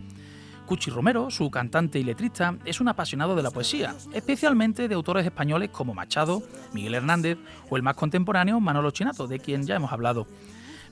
Cuchi 0.66 0.90
Romero, 0.90 1.30
su 1.30 1.50
cantante 1.50 1.98
y 1.98 2.04
letrista, 2.04 2.58
es 2.66 2.82
un 2.82 2.88
apasionado 2.88 3.34
de 3.34 3.44
la 3.44 3.50
poesía, 3.50 3.94
especialmente 4.12 4.88
de 4.88 4.94
autores 4.94 5.24
españoles 5.24 5.70
como 5.70 5.94
Machado, 5.94 6.42
Miguel 6.74 6.96
Hernández 6.96 7.38
o 7.70 7.78
el 7.78 7.82
más 7.82 7.94
contemporáneo 7.94 8.60
Manolo 8.60 8.90
Chinato, 8.90 9.26
de 9.26 9.38
quien 9.38 9.62
ya 9.62 9.76
hemos 9.76 9.90
hablado. 9.90 10.26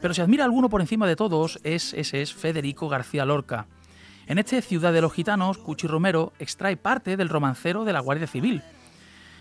Pero 0.01 0.15
si 0.15 0.23
admira 0.23 0.47
alguno 0.47 0.71
por 0.71 0.81
encima 0.81 1.07
de 1.07 1.17
todos, 1.17 1.61
es 1.65 1.93
ese 1.93 2.23
es 2.23 2.33
Federico 2.33 2.89
García 2.89 3.27
Lorca 3.27 3.67
en 4.27 4.39
este 4.39 4.63
Ciudad 4.63 4.93
de 4.93 5.01
los 5.01 5.13
Gitanos, 5.13 5.59
Cuchi 5.59 5.87
Romero 5.87 6.33
extrae 6.39 6.77
parte 6.77 7.17
del 7.17 7.29
romancero 7.29 7.85
de 7.85 7.93
la 7.93 8.01
Guardia 8.01 8.27
Civil. 8.27 8.63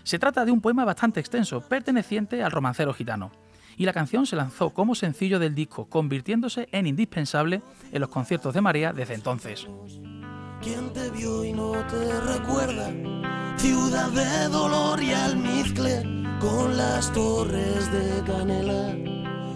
Se 0.02 0.18
trata 0.18 0.44
de 0.44 0.52
un 0.52 0.60
poema 0.60 0.84
bastante 0.84 1.20
extenso, 1.20 1.60
perteneciente 1.60 2.42
al 2.42 2.50
romancero 2.50 2.92
gitano, 2.94 3.30
y 3.76 3.84
la 3.84 3.92
canción 3.92 4.26
se 4.26 4.36
lanzó 4.36 4.70
como 4.70 4.94
sencillo 4.94 5.38
del 5.38 5.54
disco, 5.54 5.86
convirtiéndose 5.86 6.68
en 6.72 6.86
indispensable 6.86 7.62
en 7.92 8.00
los 8.00 8.10
conciertos 8.10 8.54
de 8.54 8.60
María 8.60 8.92
desde 8.92 9.14
entonces. 9.14 9.68
¿Quién 10.62 10.92
te 10.92 11.10
vio 11.10 11.44
y 11.44 11.52
no 11.52 11.72
te 11.86 12.20
recuerda? 12.20 12.90
Ciudad 13.56 14.10
de 14.10 14.48
dolor 14.48 15.02
y 15.02 15.12
almizcle, 15.12 16.02
con 16.40 16.76
las 16.76 17.12
torres 17.12 17.90
de 17.92 18.22
Canela, 18.24 18.94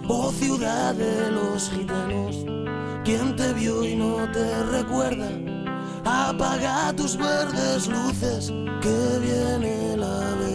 oh 0.08 0.32
ciudad 0.32 0.94
de 0.94 1.30
los 1.30 1.70
gitanos 1.70 2.44
¿Quién 3.04 3.36
te 3.36 3.52
vio 3.52 3.84
y 3.84 3.94
no 3.96 4.16
te 4.32 4.64
recuerda? 4.64 5.28
Apaga 6.06 6.90
tus 6.96 7.18
verdes 7.18 7.86
luces, 7.86 8.50
que 8.80 9.18
viene 9.20 9.94
la 9.98 10.20
benemérita. 10.36 10.53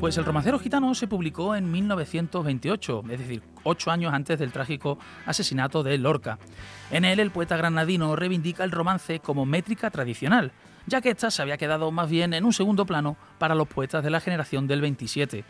Pues 0.00 0.16
el 0.16 0.24
romancero 0.24 0.58
gitano 0.58 0.94
se 0.94 1.06
publicó 1.06 1.54
en 1.54 1.70
1928, 1.70 3.02
es 3.10 3.18
decir, 3.18 3.42
ocho 3.64 3.90
años 3.90 4.14
antes 4.14 4.38
del 4.38 4.50
trágico 4.50 4.98
asesinato 5.26 5.82
de 5.82 5.98
Lorca. 5.98 6.38
En 6.90 7.04
él, 7.04 7.20
el 7.20 7.30
poeta 7.30 7.58
granadino 7.58 8.16
reivindica 8.16 8.64
el 8.64 8.70
romance 8.70 9.20
como 9.20 9.44
métrica 9.44 9.90
tradicional, 9.90 10.52
ya 10.86 11.02
que 11.02 11.10
ésta 11.10 11.30
se 11.30 11.42
había 11.42 11.58
quedado 11.58 11.90
más 11.90 12.08
bien 12.08 12.32
en 12.32 12.46
un 12.46 12.54
segundo 12.54 12.86
plano 12.86 13.18
para 13.36 13.54
los 13.54 13.68
poetas 13.68 14.02
de 14.02 14.08
la 14.08 14.20
generación 14.20 14.66
del 14.66 14.80
27. 14.80 15.44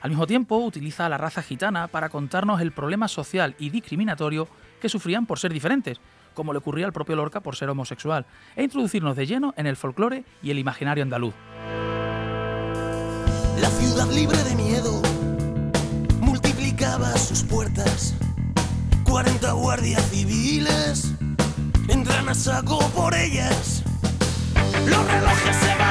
Al 0.00 0.08
mismo 0.08 0.26
tiempo, 0.26 0.56
utiliza 0.56 1.04
a 1.04 1.10
la 1.10 1.18
raza 1.18 1.42
gitana 1.42 1.86
para 1.88 2.08
contarnos 2.08 2.62
el 2.62 2.72
problema 2.72 3.08
social 3.08 3.54
y 3.58 3.68
discriminatorio 3.68 4.48
que 4.80 4.88
sufrían 4.88 5.26
por 5.26 5.38
ser 5.38 5.52
diferentes, 5.52 6.00
como 6.32 6.54
le 6.54 6.60
ocurría 6.60 6.86
al 6.86 6.94
propio 6.94 7.16
Lorca 7.16 7.40
por 7.40 7.56
ser 7.56 7.68
homosexual, 7.68 8.24
e 8.56 8.64
introducirnos 8.64 9.16
de 9.16 9.26
lleno 9.26 9.52
en 9.58 9.66
el 9.66 9.76
folclore 9.76 10.24
y 10.42 10.50
el 10.50 10.58
imaginario 10.58 11.04
andaluz. 11.04 11.34
La 13.60 13.70
ciudad 13.70 14.08
libre 14.10 14.42
de 14.44 14.54
miedo 14.54 15.00
multiplicaba 16.20 17.16
sus 17.16 17.42
puertas. 17.42 18.14
40 19.04 19.52
guardias 19.52 20.02
civiles 20.10 21.12
entran 21.88 22.28
a 22.28 22.34
saco 22.34 22.78
por 22.90 23.14
ellas. 23.14 23.82
Los 24.86 25.06
relojes 25.06 25.56
se 25.56 25.81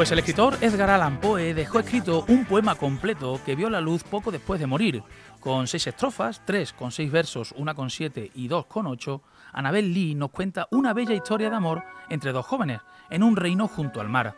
Pues 0.00 0.12
el 0.12 0.18
escritor 0.18 0.56
Edgar 0.62 0.88
Allan 0.88 1.20
Poe 1.20 1.52
dejó 1.52 1.78
escrito 1.78 2.24
un 2.28 2.46
poema 2.46 2.74
completo 2.74 3.38
que 3.44 3.54
vio 3.54 3.68
la 3.68 3.82
luz 3.82 4.02
poco 4.02 4.30
después 4.30 4.58
de 4.58 4.66
morir, 4.66 5.02
con 5.40 5.66
seis 5.66 5.88
estrofas, 5.88 6.40
tres 6.46 6.72
con 6.72 6.90
seis 6.90 7.12
versos, 7.12 7.52
una 7.54 7.74
con 7.74 7.90
siete 7.90 8.30
y 8.34 8.48
dos 8.48 8.64
con 8.64 8.86
ocho. 8.86 9.20
Annabel 9.52 9.92
Lee 9.92 10.14
nos 10.14 10.30
cuenta 10.30 10.68
una 10.70 10.94
bella 10.94 11.12
historia 11.12 11.50
de 11.50 11.56
amor 11.56 11.84
entre 12.08 12.32
dos 12.32 12.46
jóvenes 12.46 12.80
en 13.10 13.22
un 13.22 13.36
reino 13.36 13.68
junto 13.68 14.00
al 14.00 14.08
mar. 14.08 14.36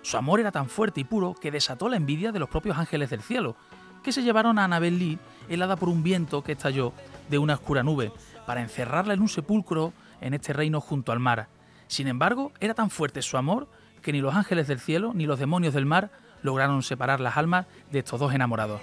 Su 0.00 0.16
amor 0.16 0.40
era 0.40 0.50
tan 0.50 0.70
fuerte 0.70 1.02
y 1.02 1.04
puro 1.04 1.34
que 1.34 1.50
desató 1.50 1.90
la 1.90 1.96
envidia 1.96 2.32
de 2.32 2.38
los 2.38 2.48
propios 2.48 2.78
ángeles 2.78 3.10
del 3.10 3.20
cielo, 3.20 3.54
que 4.02 4.12
se 4.12 4.22
llevaron 4.22 4.58
a 4.58 4.64
Annabel 4.64 4.98
Lee 4.98 5.18
helada 5.46 5.76
por 5.76 5.90
un 5.90 6.02
viento 6.02 6.42
que 6.42 6.52
estalló 6.52 6.94
de 7.28 7.36
una 7.36 7.56
oscura 7.56 7.82
nube, 7.82 8.14
para 8.46 8.62
encerrarla 8.62 9.12
en 9.12 9.20
un 9.20 9.28
sepulcro 9.28 9.92
en 10.22 10.32
este 10.32 10.54
reino 10.54 10.80
junto 10.80 11.12
al 11.12 11.20
mar. 11.20 11.48
Sin 11.86 12.08
embargo, 12.08 12.52
era 12.60 12.72
tan 12.72 12.88
fuerte 12.88 13.20
su 13.20 13.36
amor 13.36 13.68
que 14.02 14.12
ni 14.12 14.20
los 14.20 14.34
ángeles 14.34 14.66
del 14.66 14.80
cielo 14.80 15.12
ni 15.14 15.26
los 15.26 15.38
demonios 15.38 15.74
del 15.74 15.86
mar 15.86 16.10
lograron 16.42 16.82
separar 16.82 17.20
las 17.20 17.36
almas 17.36 17.66
de 17.90 18.00
estos 18.00 18.20
dos 18.20 18.34
enamorados. 18.34 18.80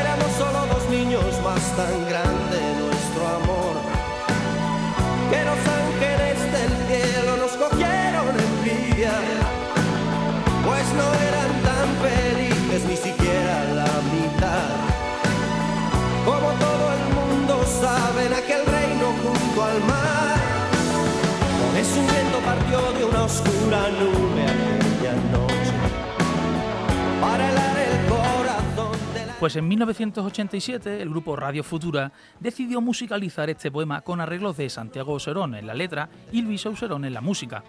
Éramos 0.00 0.32
solo 0.32 0.66
dos 0.66 0.90
niños 0.90 1.42
más 1.42 1.76
tan 1.76 2.08
grande 2.08 2.27
Partió 22.44 22.80
de 22.92 23.04
una 23.04 23.24
oscura 23.24 23.90
nube 24.00 24.46
para 27.20 27.50
helar 27.50 27.76
el 27.76 28.08
corazón 28.08 29.14
de 29.14 29.26
la... 29.26 29.34
Pues 29.38 29.56
en 29.56 29.68
1987 29.68 31.02
el 31.02 31.10
grupo 31.10 31.36
Radio 31.36 31.62
Futura 31.62 32.10
decidió 32.40 32.80
musicalizar 32.80 33.50
este 33.50 33.70
poema 33.70 34.00
con 34.00 34.22
arreglos 34.22 34.56
de 34.56 34.70
Santiago 34.70 35.12
Oserón 35.12 35.56
en 35.56 35.66
la 35.66 35.74
letra 35.74 36.08
y 36.32 36.40
Luis 36.40 36.64
Oserón 36.64 37.04
en 37.04 37.12
la 37.12 37.20
música. 37.20 37.62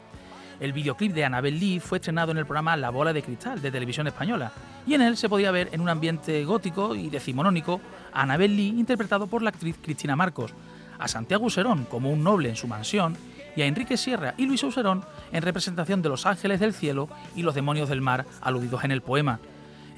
El 0.62 0.72
videoclip 0.72 1.14
de 1.14 1.26
Annabel 1.26 1.60
Lee 1.60 1.82
fue 1.82 1.98
estrenado 1.98 2.32
en 2.32 2.38
el 2.38 2.46
programa 2.46 2.78
La 2.78 2.90
Bola 2.90 3.12
de 3.12 3.24
Cristal 3.24 3.62
de 3.62 3.72
Televisión 3.72 4.08
Española 4.08 4.54
y 4.88 4.94
en 4.94 5.02
él 5.02 5.18
se 5.18 5.28
podía 5.28 5.52
ver 5.52 5.70
en 5.74 5.82
un 5.82 5.90
ambiente 5.90 6.46
gótico 6.46 6.96
y 6.96 7.10
decimonónico 7.10 7.82
a 8.14 8.22
Annabel 8.22 8.56
Lee 8.56 8.76
interpretado 8.78 9.28
por 9.28 9.42
la 9.42 9.50
actriz 9.50 9.76
Cristina 9.82 10.16
Marcos, 10.16 10.54
a 10.98 11.08
Santiago 11.10 11.46
Userón 11.46 11.84
como 11.84 12.12
un 12.12 12.24
noble 12.24 12.48
en 12.48 12.56
su 12.56 12.68
mansión 12.68 13.18
y 13.56 13.62
a 13.62 13.66
Enrique 13.66 13.98
Sierra 13.98 14.34
y 14.38 14.46
Luis 14.46 14.64
Userón 14.64 15.04
en 15.32 15.42
representación 15.42 16.02
de 16.02 16.10
los 16.10 16.26
ángeles 16.26 16.60
del 16.60 16.74
cielo 16.74 17.10
y 17.36 17.44
los 17.44 17.56
demonios 17.56 17.90
del 17.90 18.02
mar 18.02 18.26
aludidos 18.42 18.84
en 18.84 18.92
el 18.92 19.02
poema. 19.02 19.40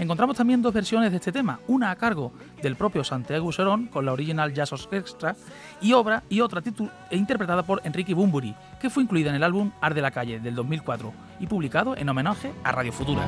Encontramos 0.01 0.36
también 0.36 0.63
dos 0.63 0.74
versiones 0.74 1.12
de 1.12 1.17
este 1.17 1.31
tema, 1.31 1.60
una 1.67 1.91
a 1.91 1.96
cargo 1.96 2.31
del 2.63 2.75
propio 2.75 3.03
Santiago 3.03 3.46
Userón 3.46 3.86
con 3.86 4.03
la 4.03 4.13
original 4.13 4.51
Jazz 4.51 4.74
Orchestra 4.74 5.36
y 5.79 5.93
obra 5.93 6.24
y 6.27 6.41
otra 6.41 6.63
e 7.12 7.15
interpretada 7.15 7.62
por 7.63 7.81
Enrique 7.84 8.15
Bumburi, 8.15 8.55
que 8.79 8.89
fue 8.89 9.03
incluida 9.03 9.29
en 9.29 9.36
el 9.36 9.43
álbum 9.43 9.72
Ar 9.79 9.93
de 9.93 10.01
la 10.01 10.10
Calle 10.10 10.39
del 10.39 10.55
2004 10.55 11.13
y 11.39 11.46
publicado 11.46 11.96
en 11.96 12.10
homenaje 12.10 12.51
a 12.63 12.72
Radio 12.72 12.91
Futura. 12.91 13.27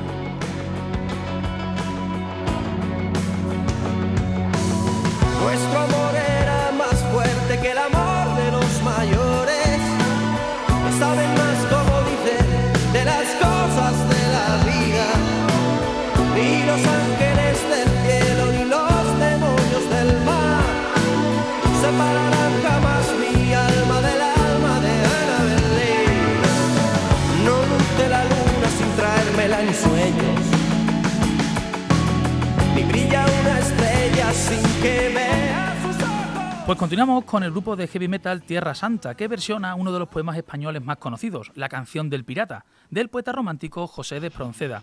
Pues 36.66 36.78
continuamos 36.78 37.24
con 37.24 37.42
el 37.42 37.50
grupo 37.50 37.76
de 37.76 37.86
heavy 37.86 38.08
metal 38.08 38.40
Tierra 38.40 38.74
Santa, 38.74 39.14
que 39.14 39.28
versiona 39.28 39.74
uno 39.74 39.92
de 39.92 39.98
los 39.98 40.08
poemas 40.08 40.38
españoles 40.38 40.82
más 40.82 40.96
conocidos, 40.96 41.52
La 41.54 41.68
canción 41.68 42.08
del 42.08 42.24
pirata, 42.24 42.64
del 42.88 43.10
poeta 43.10 43.32
romántico 43.32 43.86
José 43.86 44.18
de 44.18 44.28
Espronceda. 44.28 44.82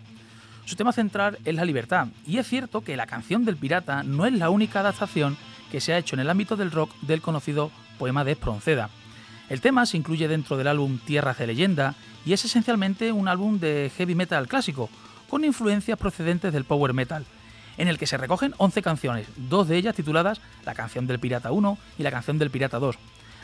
Su 0.64 0.76
tema 0.76 0.92
central 0.92 1.38
es 1.44 1.56
la 1.56 1.64
libertad, 1.64 2.06
y 2.24 2.38
es 2.38 2.46
cierto 2.46 2.82
que 2.82 2.96
La 2.96 3.06
canción 3.06 3.44
del 3.44 3.56
pirata 3.56 4.04
no 4.04 4.26
es 4.26 4.32
la 4.32 4.48
única 4.48 4.78
adaptación 4.78 5.36
que 5.72 5.80
se 5.80 5.92
ha 5.92 5.98
hecho 5.98 6.14
en 6.14 6.20
el 6.20 6.30
ámbito 6.30 6.56
del 6.56 6.70
rock 6.70 6.92
del 7.00 7.20
conocido 7.20 7.72
poema 7.98 8.22
de 8.22 8.32
Espronceda. 8.32 8.88
El 9.48 9.60
tema 9.60 9.84
se 9.84 9.96
incluye 9.96 10.28
dentro 10.28 10.56
del 10.56 10.68
álbum 10.68 11.00
Tierras 11.04 11.38
de 11.38 11.48
Leyenda 11.48 11.96
y 12.24 12.32
es 12.32 12.44
esencialmente 12.44 13.10
un 13.10 13.26
álbum 13.26 13.58
de 13.58 13.90
heavy 13.96 14.14
metal 14.14 14.46
clásico, 14.46 14.88
con 15.28 15.44
influencias 15.44 15.98
procedentes 15.98 16.52
del 16.52 16.64
power 16.64 16.92
metal, 16.92 17.26
en 17.82 17.88
el 17.88 17.98
que 17.98 18.06
se 18.06 18.16
recogen 18.16 18.54
11 18.58 18.80
canciones, 18.80 19.26
dos 19.36 19.66
de 19.66 19.76
ellas 19.76 19.96
tituladas 19.96 20.40
La 20.64 20.72
canción 20.72 21.08
del 21.08 21.18
Pirata 21.18 21.50
1 21.50 21.78
y 21.98 22.04
La 22.04 22.12
canción 22.12 22.38
del 22.38 22.48
Pirata 22.48 22.78
2. 22.78 22.96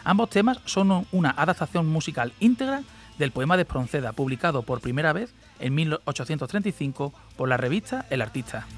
Ambos 0.04 0.30
temas 0.30 0.60
son 0.64 1.08
una 1.10 1.30
adaptación 1.30 1.88
musical 1.88 2.32
íntegra 2.38 2.82
del 3.18 3.32
poema 3.32 3.56
de 3.56 3.62
Espronceda, 3.62 4.12
publicado 4.12 4.62
por 4.62 4.80
primera 4.80 5.12
vez 5.12 5.34
en 5.58 5.74
1835 5.74 7.12
por 7.36 7.48
la 7.48 7.56
revista 7.56 8.06
El 8.10 8.22
Artista. 8.22 8.68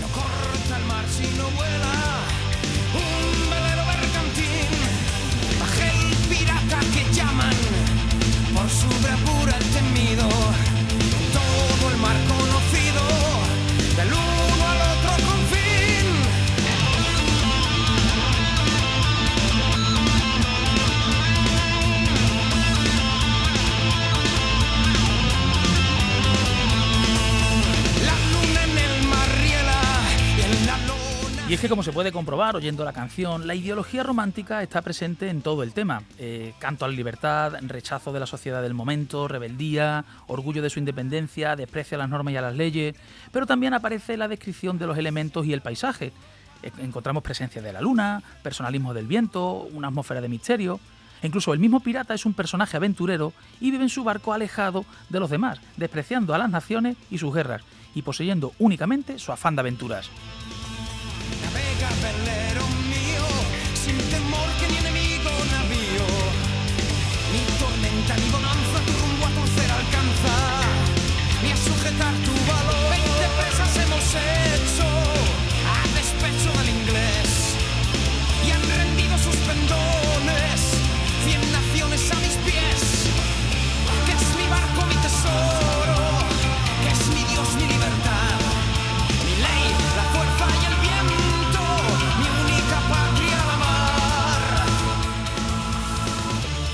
No 0.00 0.06
Y 31.48 31.54
es 31.54 31.62
que 31.62 31.68
como 31.70 31.82
se 31.82 31.92
puede 31.92 32.12
comprobar 32.12 32.56
oyendo 32.56 32.84
la 32.84 32.92
canción, 32.92 33.46
la 33.46 33.54
ideología 33.54 34.02
romántica 34.02 34.62
está 34.62 34.82
presente 34.82 35.30
en 35.30 35.40
todo 35.40 35.62
el 35.62 35.72
tema. 35.72 36.02
Eh, 36.18 36.52
canto 36.58 36.84
a 36.84 36.88
la 36.88 36.94
libertad, 36.94 37.54
rechazo 37.62 38.12
de 38.12 38.20
la 38.20 38.26
sociedad 38.26 38.60
del 38.60 38.74
momento, 38.74 39.28
rebeldía, 39.28 40.04
orgullo 40.26 40.60
de 40.60 40.68
su 40.68 40.78
independencia, 40.78 41.56
desprecio 41.56 41.96
a 41.96 42.00
las 42.00 42.10
normas 42.10 42.34
y 42.34 42.36
a 42.36 42.42
las 42.42 42.54
leyes, 42.54 42.96
pero 43.32 43.46
también 43.46 43.72
aparece 43.72 44.18
la 44.18 44.28
descripción 44.28 44.78
de 44.78 44.88
los 44.88 44.98
elementos 44.98 45.46
y 45.46 45.54
el 45.54 45.62
paisaje. 45.62 46.12
Eh, 46.62 46.70
Encontramos 46.80 47.22
presencia 47.22 47.62
de 47.62 47.72
la 47.72 47.80
luna, 47.80 48.22
personalismo 48.42 48.92
del 48.92 49.06
viento, 49.06 49.66
una 49.72 49.88
atmósfera 49.88 50.20
de 50.20 50.28
misterio. 50.28 50.78
E 51.22 51.28
Incluso 51.28 51.54
el 51.54 51.60
mismo 51.60 51.80
pirata 51.80 52.12
es 52.12 52.26
un 52.26 52.34
personaje 52.34 52.76
aventurero 52.76 53.32
y 53.58 53.70
vive 53.70 53.84
en 53.84 53.88
su 53.88 54.04
barco 54.04 54.34
alejado 54.34 54.84
de 55.08 55.18
los 55.18 55.30
demás, 55.30 55.58
despreciando 55.78 56.34
a 56.34 56.38
las 56.38 56.50
naciones 56.50 56.98
y 57.10 57.16
sus 57.16 57.34
guerras, 57.34 57.62
y 57.94 58.02
poseyendo 58.02 58.52
únicamente 58.58 59.18
su 59.18 59.32
afán 59.32 59.56
de 59.56 59.60
aventuras. 59.60 60.10
Navega 61.88 62.02
velero 62.02 62.27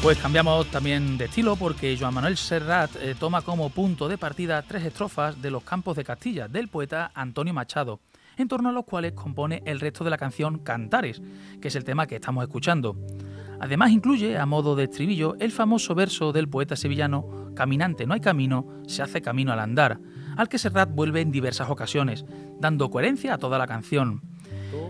Pues 0.05 0.19
cambiamos 0.19 0.67
también 0.67 1.17
de 1.17 1.25
estilo 1.25 1.57
porque 1.57 1.97
Joan 1.99 2.13
Manuel 2.13 2.37
Serrat 2.37 2.95
eh, 2.97 3.15
toma 3.19 3.41
como 3.41 3.71
punto 3.71 4.07
de 4.07 4.19
partida 4.19 4.61
tres 4.61 4.85
estrofas 4.85 5.41
de 5.41 5.51
Los 5.51 5.65
Campos 5.65 5.97
de 5.97 6.05
Castilla 6.05 6.47
del 6.47 6.69
poeta 6.69 7.11
Antonio 7.15 7.55
Machado. 7.55 8.01
en 8.37 8.47
torno 8.47 8.69
a 8.69 8.73
los 8.73 8.85
cuales 8.85 9.15
compone 9.15 9.63
el 9.65 9.81
resto 9.81 10.05
de 10.05 10.11
la 10.11 10.19
canción 10.19 10.59
Cantares, 10.59 11.23
que 11.59 11.69
es 11.69 11.75
el 11.75 11.85
tema 11.85 12.07
que 12.07 12.17
estamos 12.17 12.45
escuchando. 12.45 12.99
Además 13.59 13.93
incluye, 13.93 14.37
a 14.37 14.45
modo 14.45 14.77
de 14.77 14.85
estribillo, 14.85 15.37
el 15.41 15.53
famoso 15.53 15.95
verso 15.95 16.33
del 16.33 16.51
poeta 16.51 16.77
sevillano 16.77 17.53
Caminante 17.55 18.07
no 18.07 18.13
hay 18.13 18.21
camino, 18.21 18.83
se 18.87 19.01
hace 19.01 19.23
camino 19.23 19.55
al 19.55 19.61
andar, 19.61 20.01
al 20.37 20.51
que 20.51 20.59
Serrat 20.59 20.91
vuelve 20.95 21.23
en 21.23 21.31
diversas 21.31 21.71
ocasiones, 21.71 22.27
dando 22.61 22.91
coherencia 22.91 23.33
a 23.33 23.39
toda 23.39 23.57
la 23.57 23.67
canción. 23.67 24.34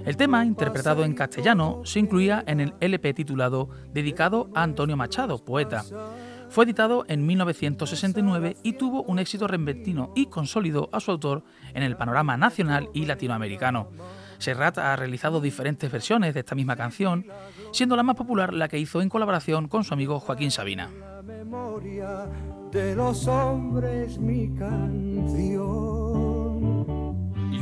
El 0.05 0.16
tema, 0.16 0.44
interpretado 0.44 1.05
en 1.05 1.14
castellano, 1.14 1.83
se 1.85 1.99
incluía 1.99 2.44
en 2.47 2.61
el 2.61 2.75
LP 2.81 3.14
titulado 3.14 3.68
Dedicado 3.92 4.51
a 4.55 4.62
Antonio 4.62 4.97
Machado, 4.97 5.44
poeta. 5.44 5.85
Fue 6.51 6.64
editado 6.64 7.05
en 7.09 7.27
1969 7.27 8.59
y 8.62 8.75
tuvo 8.75 9.03
un 9.03 9.18
éxito 9.18 9.49
repentino 9.49 10.12
y 10.14 10.27
consolidó 10.27 10.88
a 10.92 11.01
su 11.01 11.11
autor 11.11 11.42
en 11.73 11.83
el 11.83 11.97
panorama 11.97 12.37
nacional 12.37 12.90
y 12.92 13.07
latinoamericano. 13.07 13.88
Serrat 14.38 14.79
ha 14.79 14.94
realizado 14.94 15.40
diferentes 15.40 15.90
versiones 15.90 16.35
de 16.35 16.40
esta 16.40 16.55
misma 16.55 16.77
canción, 16.77 17.27
siendo 17.73 17.97
la 17.97 18.03
más 18.03 18.16
popular 18.16 18.53
la 18.53 18.68
que 18.68 18.79
hizo 18.79 19.01
en 19.01 19.09
colaboración 19.09 19.68
con 19.68 19.85
su 19.85 19.94
amigo 19.94 20.20
Joaquín 20.20 20.51
Sabina. 20.51 20.90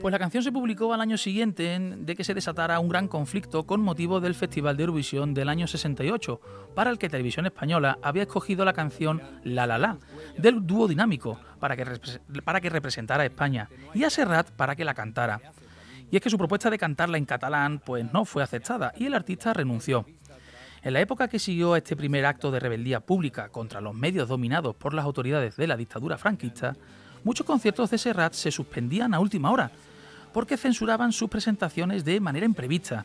Pues 0.00 0.10
la 0.12 0.18
canción 0.18 0.42
se 0.42 0.50
publicó 0.50 0.92
al 0.92 1.00
año 1.00 1.16
siguiente 1.16 1.74
en- 1.74 2.04
de 2.04 2.16
que 2.16 2.24
se 2.24 2.34
desatara 2.34 2.80
un 2.80 2.88
gran 2.88 3.06
conflicto 3.06 3.64
con 3.64 3.80
motivo 3.80 4.20
del 4.20 4.34
Festival 4.34 4.76
de 4.76 4.82
Eurovisión 4.84 5.34
del 5.34 5.48
año 5.48 5.66
68, 5.68 6.40
para 6.74 6.90
el 6.90 6.98
que 6.98 7.08
Televisión 7.08 7.46
Española 7.46 7.98
había 8.02 8.22
escogido 8.22 8.64
la 8.64 8.72
canción 8.72 9.22
La 9.44 9.66
La 9.66 9.78
La, 9.78 9.98
del 10.36 10.66
dúo 10.66 10.88
dinámico, 10.88 11.38
para 11.60 11.76
que, 11.76 11.84
para 12.44 12.60
que 12.60 12.70
representara 12.70 13.22
a 13.22 13.26
España, 13.26 13.68
y 13.94 14.04
a 14.04 14.10
Serrat 14.10 14.50
para 14.50 14.74
que 14.74 14.84
la 14.84 14.94
cantara. 14.94 15.40
Y 16.10 16.16
es 16.16 16.22
que 16.22 16.30
su 16.30 16.38
propuesta 16.38 16.70
de 16.70 16.78
cantarla 16.78 17.18
en 17.18 17.26
catalán 17.26 17.80
pues 17.84 18.10
no 18.12 18.24
fue 18.24 18.42
aceptada 18.42 18.92
y 18.96 19.04
el 19.06 19.14
artista 19.14 19.52
renunció. 19.52 20.06
En 20.82 20.92
la 20.92 21.00
época 21.00 21.26
que 21.28 21.40
siguió 21.40 21.74
a 21.74 21.78
este 21.78 21.96
primer 21.96 22.24
acto 22.24 22.50
de 22.50 22.60
rebeldía 22.60 23.00
pública 23.00 23.48
contra 23.48 23.80
los 23.80 23.94
medios 23.94 24.28
dominados 24.28 24.76
por 24.76 24.94
las 24.94 25.04
autoridades 25.04 25.56
de 25.56 25.66
la 25.66 25.76
dictadura 25.76 26.18
franquista, 26.18 26.76
muchos 27.24 27.44
conciertos 27.44 27.90
de 27.90 27.98
Serrat 27.98 28.32
se 28.34 28.52
suspendían 28.52 29.12
a 29.12 29.18
última 29.18 29.50
hora, 29.50 29.72
porque 30.32 30.56
censuraban 30.56 31.12
sus 31.12 31.28
presentaciones 31.28 32.04
de 32.04 32.20
manera 32.20 32.46
imprevista. 32.46 33.04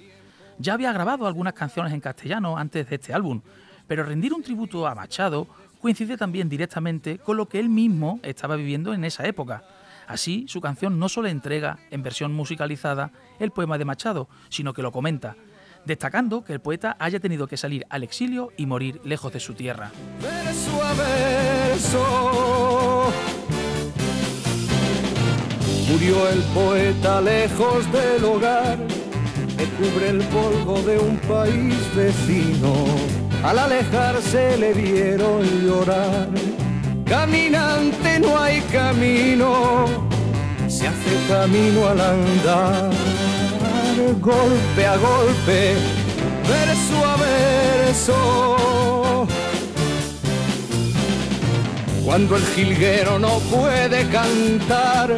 Ya 0.60 0.74
había 0.74 0.94
grabado 0.94 1.26
algunas 1.26 1.54
canciones 1.54 1.94
en 1.94 2.00
castellano 2.00 2.58
antes 2.58 2.88
de 2.88 2.96
este 2.96 3.14
álbum, 3.14 3.42
pero 3.88 4.04
rendir 4.04 4.34
un 4.34 4.44
tributo 4.44 4.86
a 4.86 4.94
Machado 4.94 5.48
coincide 5.82 6.16
también 6.16 6.48
directamente 6.48 7.18
con 7.18 7.38
lo 7.38 7.48
que 7.48 7.60
él 7.60 7.70
mismo 7.70 8.20
estaba 8.22 8.56
viviendo 8.56 8.94
en 8.94 9.04
esa 9.04 9.26
época. 9.26 9.64
Así, 10.08 10.46
su 10.48 10.62
canción 10.62 11.00
no 11.00 11.10
solo 11.10 11.28
entrega, 11.28 11.80
en 11.90 12.04
versión 12.04 12.34
musicalizada, 12.34 13.12
el 13.40 13.52
poema 13.52 13.78
de 13.80 13.86
Machado, 13.86 14.30
sino 14.50 14.74
que 14.74 14.84
lo 14.84 14.92
comenta, 14.92 15.36
destacando 15.86 16.44
que 16.44 16.54
el 16.54 16.60
poeta 16.60 16.96
haya 17.00 17.20
tenido 17.20 17.48
que 17.48 17.58
salir 17.58 17.86
al 17.90 18.04
exilio 18.04 18.52
y 18.58 18.66
morir 18.66 19.00
lejos 19.04 19.34
de 19.34 19.40
su 19.40 19.54
tierra. 19.54 19.92
verso 20.22 20.84
a 20.84 20.94
verso. 20.94 23.14
Murió 25.90 26.30
el 26.30 26.40
poeta 26.56 27.22
lejos 27.22 27.92
del 27.92 28.24
hogar, 28.24 28.78
que 29.58 29.66
cubre 29.66 30.10
el 30.10 30.24
polvo 30.24 30.82
de 30.82 30.98
un 30.98 31.18
país 31.18 31.76
vecino. 31.96 32.74
Al 33.44 33.60
alejarse 33.60 34.58
le 34.58 34.74
vieron 34.74 35.44
llorar. 35.64 36.30
Caminante 37.06 38.20
no 38.20 38.40
hay 38.40 38.62
camino, 38.72 39.86
se 40.68 40.88
hace 40.88 41.28
camino 41.28 41.88
al 41.90 42.02
andar. 42.02 42.90
Golpe 43.96 44.88
a 44.88 44.98
golpe, 44.98 45.76
verso 46.50 47.06
a 47.06 47.16
verso. 47.16 49.28
Cuando 52.04 52.38
el 52.38 52.44
jilguero 52.44 53.20
no 53.20 53.38
puede 53.52 54.10
cantar, 54.10 55.16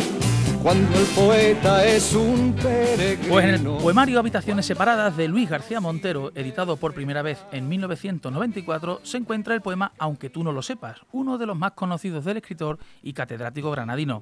cuando 0.62 1.00
el 1.00 1.06
poeta 1.06 1.86
es 1.86 2.14
un 2.14 2.52
peregrino. 2.52 3.30
Pues 3.30 3.46
en 3.46 3.54
el 3.54 3.64
poemario 3.64 4.20
Habitaciones 4.20 4.66
Separadas 4.66 5.16
de 5.16 5.30
Luis 5.30 5.50
García 5.50 5.80
Montero, 5.80 6.34
editado 6.36 6.76
por 6.76 6.94
primera 6.94 7.22
vez 7.22 7.46
en 7.54 7.70
1994, 7.70 9.00
se 9.04 9.18
encuentra 9.18 9.56
el 9.56 9.62
poema 9.62 9.94
Aunque 9.98 10.30
tú 10.30 10.44
no 10.44 10.52
lo 10.52 10.62
sepas, 10.62 10.98
uno 11.14 11.38
de 11.38 11.46
los 11.46 11.58
más 11.58 11.72
conocidos 11.72 12.26
del 12.26 12.36
escritor 12.38 12.78
y 13.02 13.14
catedrático 13.14 13.72
granadino. 13.72 14.22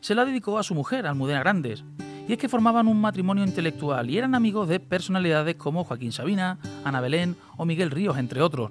Se 0.00 0.14
la 0.14 0.24
dedicó 0.24 0.58
a 0.58 0.62
su 0.62 0.74
mujer, 0.74 1.06
Almudena 1.06 1.40
Grandes, 1.40 1.84
y 2.28 2.32
es 2.32 2.38
que 2.38 2.48
formaban 2.48 2.88
un 2.88 3.00
matrimonio 3.00 3.44
intelectual 3.44 4.08
y 4.10 4.18
eran 4.18 4.34
amigos 4.34 4.68
de 4.68 4.80
personalidades 4.80 5.56
como 5.56 5.84
Joaquín 5.84 6.12
Sabina, 6.12 6.58
Ana 6.84 7.00
Belén 7.00 7.36
o 7.56 7.64
Miguel 7.64 7.90
Ríos, 7.90 8.16
entre 8.16 8.42
otros. 8.42 8.70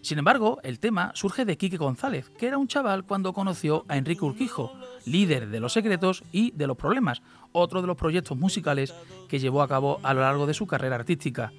Sin 0.00 0.18
embargo, 0.18 0.58
el 0.62 0.78
tema 0.78 1.12
surge 1.14 1.44
de 1.44 1.56
Quique 1.56 1.76
González, 1.76 2.30
que 2.38 2.46
era 2.46 2.58
un 2.58 2.68
chaval 2.68 3.04
cuando 3.04 3.32
conoció 3.32 3.84
a 3.88 3.96
Enrique 3.96 4.24
Urquijo, 4.24 4.72
líder 5.06 5.48
de 5.48 5.60
Los 5.60 5.72
Secretos 5.72 6.22
y 6.32 6.52
de 6.52 6.66
Los 6.66 6.76
Problemas, 6.76 7.22
otro 7.52 7.80
de 7.80 7.86
los 7.86 7.96
proyectos 7.96 8.36
musicales 8.36 8.94
que 9.28 9.38
llevó 9.38 9.62
a 9.62 9.68
cabo 9.68 10.00
a 10.02 10.14
lo 10.14 10.20
largo 10.20 10.46
de 10.46 10.54
su 10.54 10.66
carrera 10.66 10.96
artística. 10.96 11.52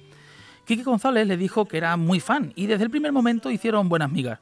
Quique 0.64 0.82
González 0.82 1.26
le 1.26 1.36
dijo 1.36 1.66
que 1.66 1.76
era 1.76 1.96
muy 1.96 2.20
fan 2.20 2.52
y 2.54 2.66
desde 2.66 2.84
el 2.84 2.90
primer 2.90 3.12
momento 3.12 3.50
hicieron 3.50 3.88
buenas 3.88 4.10
migas. 4.10 4.40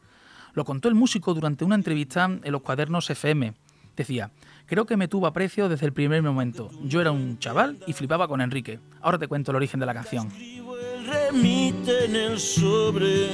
Lo 0.55 0.65
contó 0.65 0.89
el 0.89 0.95
músico 0.95 1.35
durante 1.35 1.65
una 1.65 1.75
entrevista 1.75 2.25
en 2.25 2.53
los 2.53 2.63
cuadernos 2.63 3.11
FM. 3.11 3.55
Decía, 3.99 4.31
creo 4.67 4.87
que 4.87 4.97
me 4.97 5.09
tuvo 5.09 5.27
aprecio 5.27 5.69
desde 5.69 5.85
el 5.85 5.93
primer 5.93 6.23
momento. 6.23 6.71
Yo 6.85 7.01
era 7.01 7.11
un 7.11 7.41
chaval 7.41 7.79
y 7.85 7.95
flipaba 7.95 8.29
con 8.29 8.41
Enrique. 8.41 8.79
Ahora 9.01 9.19
te 9.19 9.27
cuento 9.27 9.51
el 9.51 9.57
origen 9.57 9.81
de 9.81 9.87
la 9.87 9.93
canción. 9.93 10.31
En 10.41 12.15
el 12.15 12.39
sobre 12.39 13.27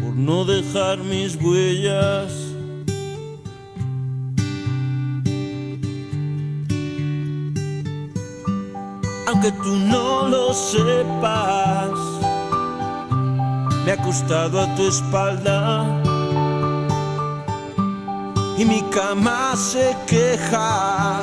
por 0.00 0.16
no 0.16 0.44
dejar 0.44 0.98
mis 0.98 1.36
huellas. 1.36 2.32
Aunque 9.28 9.52
tú 9.52 9.76
no 9.76 10.28
lo 10.28 10.52
sepas, 10.52 11.90
me 13.84 13.92
ha 13.92 13.94
acostado 13.94 14.60
a 14.60 14.74
tu 14.74 14.88
espalda 14.88 16.07
y 18.58 18.64
mi 18.64 18.82
cama 18.90 19.54
se 19.54 19.96
queja 20.08 21.22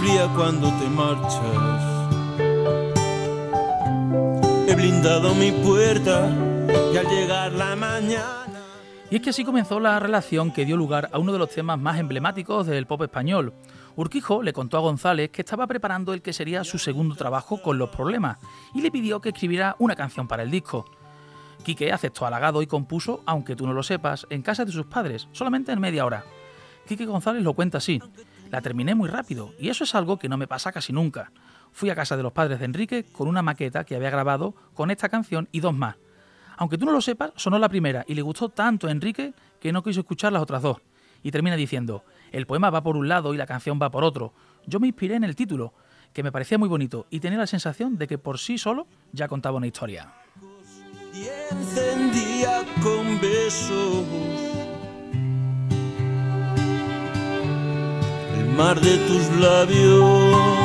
fría 0.00 0.28
cuando 0.36 0.68
te 0.78 0.88
marchas. 0.88 1.82
He 4.68 4.74
blindado 4.76 5.34
mi 5.34 5.50
puerta 5.50 6.30
y 6.92 6.96
al 6.96 7.08
llegar 7.08 7.52
la 7.52 7.74
mañana. 7.74 8.44
Y 9.10 9.16
es 9.16 9.22
que 9.22 9.30
así 9.30 9.44
comenzó 9.44 9.80
la 9.80 9.98
relación 9.98 10.52
que 10.52 10.64
dio 10.64 10.76
lugar 10.76 11.10
a 11.12 11.18
uno 11.18 11.32
de 11.32 11.38
los 11.40 11.50
temas 11.50 11.80
más 11.80 11.98
emblemáticos 11.98 12.66
del 12.68 12.86
pop 12.86 13.02
español. 13.02 13.52
Urquijo 13.96 14.40
le 14.40 14.52
contó 14.52 14.76
a 14.76 14.80
González 14.80 15.30
que 15.30 15.42
estaba 15.42 15.66
preparando 15.66 16.14
el 16.14 16.22
que 16.22 16.32
sería 16.32 16.62
su 16.62 16.78
segundo 16.78 17.16
trabajo 17.16 17.60
con 17.60 17.76
Los 17.76 17.90
Problemas 17.90 18.38
y 18.72 18.82
le 18.82 18.90
pidió 18.92 19.20
que 19.20 19.30
escribiera 19.30 19.74
una 19.80 19.96
canción 19.96 20.28
para 20.28 20.44
el 20.44 20.50
disco. 20.50 20.84
Quique 21.64 21.92
aceptó 21.92 22.26
halagado 22.26 22.60
y 22.60 22.66
compuso, 22.66 23.22
aunque 23.24 23.56
tú 23.56 23.66
no 23.66 23.72
lo 23.72 23.82
sepas, 23.82 24.26
en 24.28 24.42
casa 24.42 24.66
de 24.66 24.72
sus 24.72 24.84
padres, 24.86 25.28
solamente 25.32 25.72
en 25.72 25.80
media 25.80 26.04
hora. 26.04 26.24
Quique 26.86 27.06
González 27.06 27.42
lo 27.42 27.54
cuenta 27.54 27.78
así. 27.78 28.00
La 28.50 28.60
terminé 28.60 28.94
muy 28.94 29.08
rápido 29.08 29.54
y 29.58 29.70
eso 29.70 29.84
es 29.84 29.94
algo 29.94 30.18
que 30.18 30.28
no 30.28 30.36
me 30.36 30.46
pasa 30.46 30.72
casi 30.72 30.92
nunca. 30.92 31.32
Fui 31.72 31.88
a 31.88 31.94
casa 31.94 32.18
de 32.18 32.22
los 32.22 32.32
padres 32.32 32.58
de 32.58 32.66
Enrique 32.66 33.04
con 33.10 33.28
una 33.28 33.42
maqueta 33.42 33.84
que 33.84 33.96
había 33.96 34.10
grabado 34.10 34.54
con 34.74 34.90
esta 34.90 35.08
canción 35.08 35.48
y 35.52 35.60
dos 35.60 35.74
más. 35.74 35.96
Aunque 36.56 36.76
tú 36.76 36.84
no 36.84 36.92
lo 36.92 37.00
sepas, 37.00 37.32
sonó 37.34 37.58
la 37.58 37.70
primera 37.70 38.04
y 38.06 38.14
le 38.14 38.22
gustó 38.22 38.50
tanto 38.50 38.86
a 38.86 38.90
Enrique 38.90 39.32
que 39.58 39.72
no 39.72 39.82
quiso 39.82 40.00
escuchar 40.00 40.32
las 40.32 40.42
otras 40.42 40.60
dos. 40.60 40.76
Y 41.22 41.30
termina 41.30 41.56
diciendo, 41.56 42.04
el 42.30 42.46
poema 42.46 42.68
va 42.68 42.82
por 42.82 42.98
un 42.98 43.08
lado 43.08 43.32
y 43.32 43.38
la 43.38 43.46
canción 43.46 43.78
va 43.80 43.90
por 43.90 44.04
otro. 44.04 44.34
Yo 44.66 44.78
me 44.80 44.88
inspiré 44.88 45.14
en 45.14 45.24
el 45.24 45.34
título, 45.34 45.72
que 46.12 46.22
me 46.22 46.30
parecía 46.30 46.58
muy 46.58 46.68
bonito 46.68 47.06
y 47.08 47.20
tenía 47.20 47.38
la 47.38 47.46
sensación 47.46 47.96
de 47.96 48.06
que 48.06 48.18
por 48.18 48.38
sí 48.38 48.58
solo 48.58 48.86
ya 49.12 49.28
contaba 49.28 49.56
una 49.56 49.66
historia. 49.66 50.12
Y 51.14 51.28
encendía 51.52 52.64
con 52.82 53.20
besos 53.20 54.04
el 58.36 58.46
mar 58.56 58.80
de 58.80 58.96
tus 59.06 59.30
labios. 59.38 60.64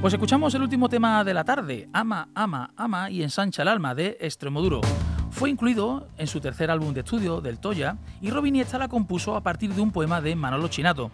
Pues 0.00 0.12
escuchamos 0.12 0.54
el 0.54 0.62
último 0.62 0.88
tema 0.88 1.24
de 1.24 1.34
la 1.34 1.44
tarde, 1.44 1.88
Ama, 1.92 2.28
Ama, 2.34 2.70
Ama 2.76 3.10
y 3.10 3.22
Ensancha 3.22 3.62
el 3.62 3.68
Alma 3.68 3.94
de 3.94 4.16
Extremoduro. 4.20 4.82
Fue 5.34 5.50
incluido 5.50 6.06
en 6.16 6.28
su 6.28 6.40
tercer 6.40 6.70
álbum 6.70 6.94
de 6.94 7.00
estudio, 7.00 7.40
del 7.40 7.58
Toya, 7.58 7.96
y 8.20 8.30
Robin 8.30 8.64
la 8.78 8.86
compuso 8.86 9.34
a 9.34 9.40
partir 9.40 9.74
de 9.74 9.82
un 9.82 9.90
poema 9.90 10.20
de 10.20 10.36
Manolo 10.36 10.68
Chinato. 10.68 11.10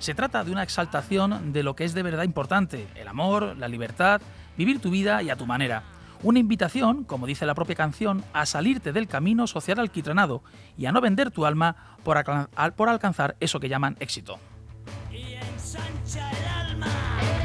Se 0.00 0.12
trata 0.12 0.42
de 0.42 0.50
una 0.50 0.64
exaltación 0.64 1.52
de 1.52 1.62
lo 1.62 1.76
que 1.76 1.84
es 1.84 1.94
de 1.94 2.02
verdad 2.02 2.24
importante, 2.24 2.88
el 2.96 3.06
amor, 3.06 3.56
la 3.56 3.68
libertad, 3.68 4.20
vivir 4.58 4.80
tu 4.80 4.90
vida 4.90 5.22
y 5.22 5.30
a 5.30 5.36
tu 5.36 5.46
manera. 5.46 5.84
Una 6.24 6.40
invitación, 6.40 7.04
como 7.04 7.28
dice 7.28 7.46
la 7.46 7.54
propia 7.54 7.76
canción, 7.76 8.24
a 8.32 8.44
salirte 8.44 8.92
del 8.92 9.06
camino 9.06 9.46
social 9.46 9.78
alquitranado 9.78 10.42
y 10.76 10.86
a 10.86 10.92
no 10.92 11.00
vender 11.00 11.30
tu 11.30 11.46
alma 11.46 11.96
por, 12.02 12.18
alcanzar 12.88 13.36
eso 13.38 13.60
que 13.60 13.68
llaman 13.68 13.96
éxito. 14.00 14.40
fuera 16.04 17.39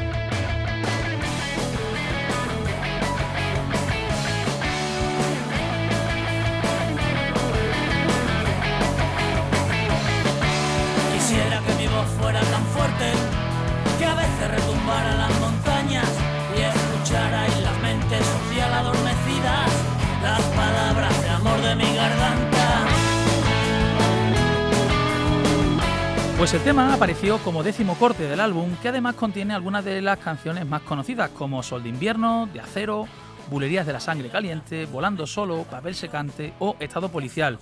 Pues 26.38 26.54
el 26.54 26.62
tema 26.62 26.94
apareció 26.94 27.38
como 27.40 27.64
décimo 27.64 27.96
corte 27.96 28.28
del 28.28 28.42
álbum, 28.42 28.76
que 28.82 28.90
además 28.90 29.16
contiene 29.16 29.54
algunas 29.54 29.86
de 29.86 30.02
las 30.02 30.20
canciones 30.20 30.68
más 30.68 30.82
conocidas, 30.82 31.30
como 31.30 31.64
Sol 31.64 31.82
de 31.82 31.90
invierno, 31.90 32.50
De 32.54 32.60
acero, 32.60 33.08
Bulerías 33.50 33.88
de 33.88 33.94
la 33.94 34.02
sangre 34.02 34.30
caliente, 34.30 34.86
Volando 34.86 35.26
solo, 35.28 35.64
Papel 35.64 35.96
secante 35.96 36.54
o 36.60 36.76
Estado 36.82 37.08
policial. 37.08 37.58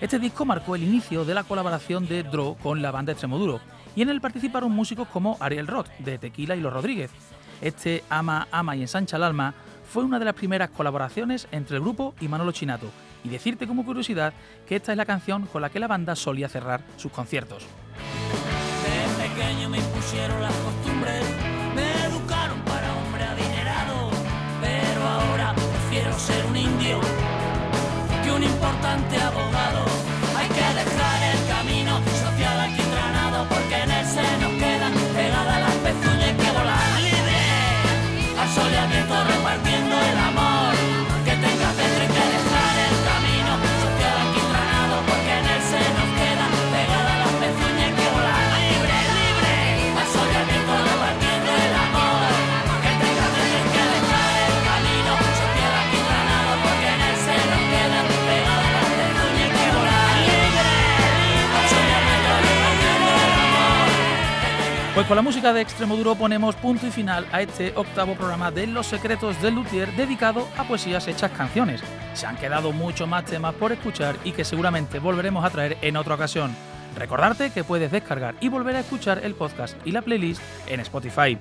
Este 0.00 0.18
disco 0.18 0.46
marcó 0.46 0.74
el 0.74 0.82
inicio 0.82 1.26
de 1.26 1.34
la 1.34 1.44
colaboración 1.44 2.08
de 2.08 2.22
Dro 2.22 2.56
con 2.62 2.80
la 2.80 2.90
banda 2.90 3.12
Extremoduro 3.12 3.60
y 3.94 4.00
en 4.00 4.08
él 4.08 4.22
participaron 4.22 4.72
músicos 4.72 5.08
como 5.08 5.36
Ariel 5.38 5.66
Roth 5.66 5.88
de 5.98 6.16
Tequila 6.16 6.56
y 6.56 6.60
Los 6.60 6.72
Rodríguez. 6.72 7.10
Este 7.60 8.02
Ama, 8.08 8.48
Ama 8.50 8.76
y 8.76 8.82
Ensancha 8.82 9.18
el 9.18 9.24
Alma 9.24 9.54
fue 9.84 10.04
una 10.04 10.18
de 10.18 10.24
las 10.24 10.34
primeras 10.34 10.70
colaboraciones 10.70 11.48
entre 11.52 11.76
el 11.76 11.82
grupo 11.82 12.14
y 12.20 12.28
Manolo 12.28 12.52
Chinato 12.52 12.90
y 13.24 13.28
decirte 13.28 13.66
como 13.66 13.84
curiosidad 13.84 14.32
que 14.66 14.76
esta 14.76 14.92
es 14.92 14.98
la 14.98 15.04
canción 15.04 15.46
con 15.46 15.60
la 15.60 15.68
que 15.68 15.80
la 15.80 15.86
banda 15.86 16.16
solía 16.16 16.48
cerrar 16.48 16.82
sus 16.96 17.12
conciertos. 17.12 17.66
De 18.84 19.22
pequeño 19.22 19.68
me 19.68 19.78
impusieron 19.78 20.40
las 20.42 20.52
costumbres, 20.52 21.24
me 21.74 22.04
educaron 22.04 22.60
para 22.60 22.92
hombre 22.94 23.24
adinerado, 23.24 24.10
pero 24.60 25.06
ahora 25.06 25.54
prefiero 25.54 26.18
ser 26.18 26.44
un 26.46 26.56
indio 26.56 27.00
que 28.22 28.32
un 28.32 28.42
importante 28.42 29.16
abogado. 29.20 29.95
Pues 65.06 65.10
con 65.10 65.24
la 65.24 65.30
música 65.30 65.52
de 65.52 65.60
Extremoduro 65.60 66.16
ponemos 66.16 66.56
punto 66.56 66.84
y 66.84 66.90
final 66.90 67.28
a 67.30 67.40
este 67.40 67.72
octavo 67.76 68.16
programa 68.16 68.50
de 68.50 68.66
Los 68.66 68.88
Secretos 68.88 69.40
del 69.40 69.54
Luthier 69.54 69.94
dedicado 69.94 70.48
a 70.58 70.64
poesías 70.64 71.06
hechas 71.06 71.30
canciones. 71.30 71.80
Se 72.14 72.26
han 72.26 72.36
quedado 72.36 72.72
muchos 72.72 73.08
más 73.08 73.24
temas 73.24 73.54
por 73.54 73.70
escuchar 73.70 74.16
y 74.24 74.32
que 74.32 74.44
seguramente 74.44 74.98
volveremos 74.98 75.44
a 75.44 75.50
traer 75.50 75.78
en 75.80 75.96
otra 75.96 76.16
ocasión. 76.16 76.50
Recordarte 76.96 77.50
que 77.50 77.62
puedes 77.62 77.92
descargar 77.92 78.34
y 78.40 78.48
volver 78.48 78.74
a 78.74 78.80
escuchar 78.80 79.20
el 79.22 79.36
podcast 79.36 79.76
y 79.86 79.92
la 79.92 80.02
playlist 80.02 80.42
en 80.66 80.80
Spotify. 80.80 81.38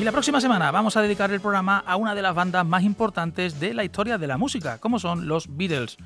Y 0.00 0.02
la 0.04 0.10
próxima 0.10 0.40
semana 0.40 0.72
vamos 0.72 0.96
a 0.96 1.02
dedicar 1.02 1.30
el 1.30 1.40
programa 1.40 1.84
a 1.86 1.94
una 1.94 2.16
de 2.16 2.22
las 2.22 2.34
bandas 2.34 2.66
más 2.66 2.82
importantes 2.82 3.60
de 3.60 3.74
la 3.74 3.84
historia 3.84 4.18
de 4.18 4.26
la 4.26 4.38
música, 4.38 4.78
como 4.78 4.98
son 4.98 5.28
los 5.28 5.56
Beatles. 5.56 5.98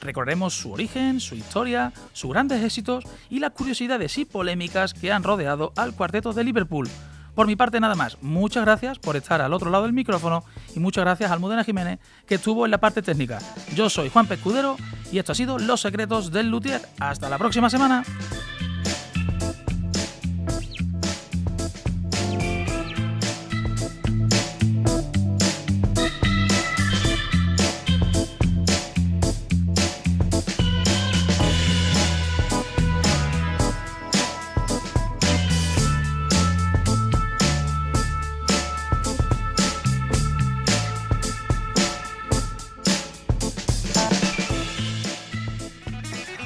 Recorreremos 0.00 0.54
su 0.54 0.72
origen, 0.72 1.20
su 1.20 1.34
historia, 1.34 1.92
sus 2.12 2.30
grandes 2.30 2.62
éxitos 2.62 3.04
y 3.28 3.38
las 3.38 3.52
curiosidades 3.52 4.16
y 4.18 4.24
polémicas 4.24 4.94
que 4.94 5.12
han 5.12 5.22
rodeado 5.22 5.72
al 5.76 5.94
cuarteto 5.94 6.32
de 6.32 6.44
Liverpool. 6.44 6.88
Por 7.34 7.46
mi 7.46 7.56
parte 7.56 7.80
nada 7.80 7.94
más, 7.94 8.18
muchas 8.20 8.64
gracias 8.64 8.98
por 8.98 9.16
estar 9.16 9.40
al 9.40 9.52
otro 9.52 9.70
lado 9.70 9.84
del 9.84 9.92
micrófono 9.92 10.44
y 10.74 10.80
muchas 10.80 11.04
gracias 11.04 11.30
a 11.30 11.34
Almudena 11.34 11.64
Jiménez 11.64 11.98
que 12.26 12.34
estuvo 12.34 12.64
en 12.64 12.70
la 12.70 12.78
parte 12.78 13.02
técnica. 13.02 13.38
Yo 13.74 13.88
soy 13.88 14.08
Juan 14.08 14.26
Pescudero 14.26 14.76
y 15.12 15.18
esto 15.18 15.32
ha 15.32 15.34
sido 15.34 15.58
Los 15.58 15.80
Secretos 15.80 16.32
del 16.32 16.50
Luthier. 16.50 16.82
Hasta 16.98 17.28
la 17.28 17.38
próxima 17.38 17.70
semana. 17.70 18.04